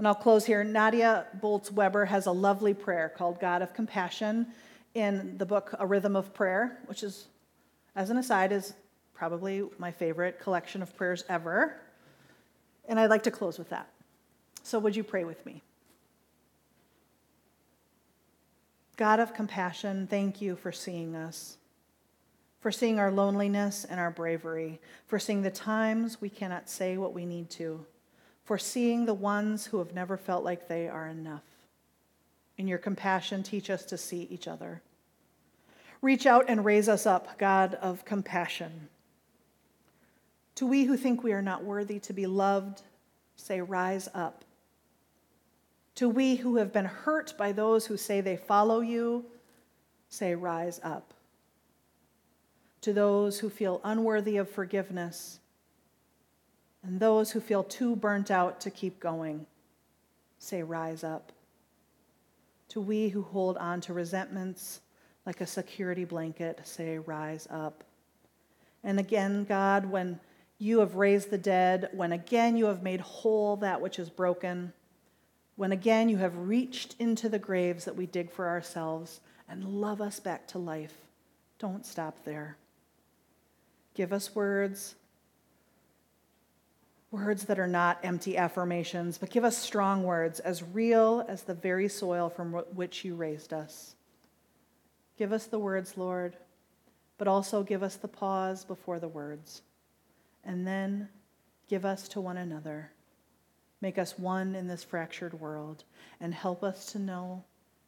And 0.00 0.08
I'll 0.08 0.14
close 0.14 0.46
here. 0.46 0.64
Nadia 0.64 1.26
Bolz 1.42 1.70
Weber 1.70 2.06
has 2.06 2.24
a 2.24 2.32
lovely 2.32 2.72
prayer 2.72 3.12
called 3.14 3.38
God 3.38 3.60
of 3.60 3.74
Compassion 3.74 4.46
in 4.94 5.36
the 5.36 5.44
book 5.44 5.74
A 5.78 5.86
Rhythm 5.86 6.16
of 6.16 6.32
Prayer, 6.32 6.78
which 6.86 7.02
is, 7.02 7.26
as 7.94 8.08
an 8.08 8.16
aside, 8.16 8.50
is 8.50 8.72
probably 9.12 9.62
my 9.76 9.92
favorite 9.92 10.40
collection 10.40 10.80
of 10.80 10.96
prayers 10.96 11.22
ever. 11.28 11.82
And 12.88 12.98
I'd 12.98 13.10
like 13.10 13.24
to 13.24 13.30
close 13.30 13.58
with 13.58 13.68
that. 13.68 13.90
So, 14.62 14.78
would 14.78 14.96
you 14.96 15.04
pray 15.04 15.24
with 15.24 15.44
me? 15.44 15.62
God 18.96 19.20
of 19.20 19.34
compassion, 19.34 20.06
thank 20.06 20.40
you 20.40 20.56
for 20.56 20.72
seeing 20.72 21.14
us, 21.14 21.58
for 22.60 22.72
seeing 22.72 22.98
our 22.98 23.12
loneliness 23.12 23.84
and 23.84 24.00
our 24.00 24.10
bravery, 24.10 24.80
for 25.08 25.18
seeing 25.18 25.42
the 25.42 25.50
times 25.50 26.22
we 26.22 26.30
cannot 26.30 26.70
say 26.70 26.96
what 26.96 27.12
we 27.12 27.26
need 27.26 27.50
to 27.50 27.84
for 28.50 28.58
seeing 28.58 29.06
the 29.06 29.14
ones 29.14 29.66
who 29.66 29.78
have 29.78 29.94
never 29.94 30.16
felt 30.16 30.42
like 30.42 30.66
they 30.66 30.88
are 30.88 31.06
enough. 31.06 31.44
In 32.58 32.66
your 32.66 32.78
compassion, 32.78 33.44
teach 33.44 33.70
us 33.70 33.84
to 33.84 33.96
see 33.96 34.26
each 34.28 34.48
other. 34.48 34.82
Reach 36.02 36.26
out 36.26 36.46
and 36.48 36.64
raise 36.64 36.88
us 36.88 37.06
up, 37.06 37.38
God 37.38 37.76
of 37.76 38.04
compassion. 38.04 38.88
To 40.56 40.66
we 40.66 40.82
who 40.82 40.96
think 40.96 41.22
we 41.22 41.32
are 41.32 41.40
not 41.40 41.62
worthy 41.62 42.00
to 42.00 42.12
be 42.12 42.26
loved, 42.26 42.82
say, 43.36 43.60
Rise 43.60 44.08
up. 44.14 44.44
To 45.94 46.08
we 46.08 46.34
who 46.34 46.56
have 46.56 46.72
been 46.72 46.86
hurt 46.86 47.34
by 47.38 47.52
those 47.52 47.86
who 47.86 47.96
say 47.96 48.20
they 48.20 48.36
follow 48.36 48.80
you, 48.80 49.26
say, 50.08 50.34
Rise 50.34 50.80
up. 50.82 51.14
to 52.80 52.92
those 52.92 53.38
who 53.38 53.48
feel 53.48 53.80
unworthy 53.84 54.38
of 54.38 54.50
forgiveness 54.50 55.38
and 56.82 56.98
those 56.98 57.30
who 57.30 57.40
feel 57.40 57.62
too 57.62 57.94
burnt 57.96 58.30
out 58.30 58.60
to 58.60 58.70
keep 58.70 59.00
going. 59.00 59.46
Say, 60.38 60.62
rise 60.62 61.04
up. 61.04 61.32
To 62.70 62.80
we 62.80 63.08
who 63.08 63.22
hold 63.22 63.58
on 63.58 63.80
to 63.82 63.92
resentments 63.92 64.80
like 65.26 65.40
a 65.40 65.46
security 65.46 66.04
blanket, 66.04 66.60
say, 66.64 66.98
rise 66.98 67.46
up. 67.50 67.84
And 68.82 68.98
again, 68.98 69.44
God, 69.44 69.86
when 69.86 70.18
you 70.58 70.80
have 70.80 70.94
raised 70.94 71.30
the 71.30 71.38
dead, 71.38 71.88
when 71.92 72.12
again 72.12 72.56
you 72.56 72.66
have 72.66 72.82
made 72.82 73.00
whole 73.00 73.56
that 73.56 73.80
which 73.80 73.98
is 73.98 74.08
broken, 74.08 74.72
when 75.56 75.72
again 75.72 76.08
you 76.08 76.16
have 76.16 76.36
reached 76.36 76.96
into 76.98 77.28
the 77.28 77.38
graves 77.38 77.84
that 77.84 77.96
we 77.96 78.06
dig 78.06 78.30
for 78.30 78.48
ourselves 78.48 79.20
and 79.48 79.64
love 79.64 80.00
us 80.00 80.20
back 80.20 80.46
to 80.48 80.58
life, 80.58 80.94
don't 81.58 81.84
stop 81.84 82.24
there. 82.24 82.56
Give 83.94 84.12
us 84.12 84.34
words, 84.34 84.94
words 87.10 87.44
that 87.44 87.58
are 87.58 87.66
not 87.66 87.98
empty 88.02 88.36
affirmations, 88.36 89.18
but 89.18 89.30
give 89.30 89.44
us 89.44 89.58
strong 89.58 90.04
words 90.04 90.40
as 90.40 90.62
real 90.62 91.24
as 91.28 91.42
the 91.42 91.54
very 91.54 91.88
soil 91.88 92.28
from 92.28 92.52
which 92.74 93.04
you 93.04 93.14
raised 93.14 93.52
us. 93.52 93.96
Give 95.18 95.32
us 95.32 95.46
the 95.46 95.58
words, 95.58 95.96
Lord, 95.96 96.36
but 97.18 97.28
also 97.28 97.62
give 97.62 97.82
us 97.82 97.96
the 97.96 98.08
pause 98.08 98.64
before 98.64 98.98
the 98.98 99.08
words. 99.08 99.62
And 100.44 100.66
then 100.66 101.08
give 101.68 101.84
us 101.84 102.08
to 102.08 102.20
one 102.20 102.38
another. 102.38 102.92
Make 103.80 103.98
us 103.98 104.18
one 104.18 104.54
in 104.54 104.68
this 104.68 104.84
fractured 104.84 105.38
world 105.38 105.84
and 106.20 106.32
help 106.32 106.62
us 106.62 106.86
to 106.92 106.98
know 106.98 107.44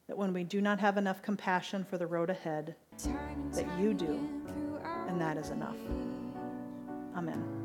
that 0.08 0.18
when 0.18 0.32
we 0.32 0.42
do 0.44 0.60
not 0.60 0.80
have 0.80 0.98
enough 0.98 1.22
compassion 1.22 1.84
for 1.88 1.96
the 1.96 2.06
road 2.06 2.28
ahead, 2.28 2.74
that 3.52 3.78
you 3.78 3.94
do, 3.94 4.28
and 5.08 5.20
that 5.20 5.36
is 5.36 5.50
enough. 5.50 5.76
Amen. 7.16 7.61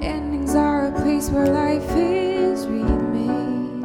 Endings 0.00 0.54
are 0.54 0.86
a 0.86 0.92
place 0.92 1.28
where 1.28 1.48
life 1.48 1.90
is 1.96 2.66
remade. 2.66 3.84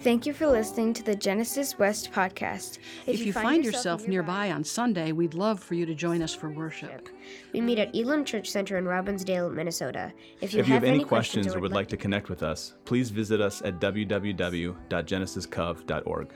Thank 0.00 0.26
you 0.26 0.34
for 0.34 0.48
listening 0.48 0.92
to 0.94 1.02
the 1.02 1.14
Genesis 1.14 1.78
West 1.78 2.10
podcast. 2.12 2.78
If, 3.06 3.14
if 3.14 3.20
you, 3.20 3.26
you, 3.26 3.32
find, 3.32 3.46
find 3.46 3.64
yourself, 3.64 4.00
yourself 4.00 4.08
nearby, 4.08 4.46
nearby 4.46 4.56
on 4.56 4.64
Sunday, 4.64 5.12
we'd 5.12 5.34
love 5.34 5.60
for 5.60 5.74
you 5.74 5.86
to 5.86 5.94
join 5.94 6.22
us 6.22 6.34
for 6.34 6.50
worship. 6.50 7.08
We 7.52 7.60
meet 7.60 7.78
at 7.78 7.96
Elam 7.96 8.24
Church 8.24 8.50
Center 8.50 8.76
in 8.76 8.84
Robbinsdale, 8.84 9.54
Minnesota. 9.54 10.12
If 10.40 10.52
you, 10.52 10.58
if 10.60 10.66
you 10.66 10.74
have, 10.74 10.82
have, 10.82 10.92
any 10.92 11.04
questions 11.04 11.54
or 11.54 11.60
would 11.60 11.72
like 11.72 11.86
to 11.88 11.96
connect 11.96 12.28
with 12.28 12.42
us, 12.42 12.74
please 12.84 13.10
visit 13.10 13.40
us 13.40 13.62
at 13.62 13.80
www.genesiscov.org. 13.80 16.34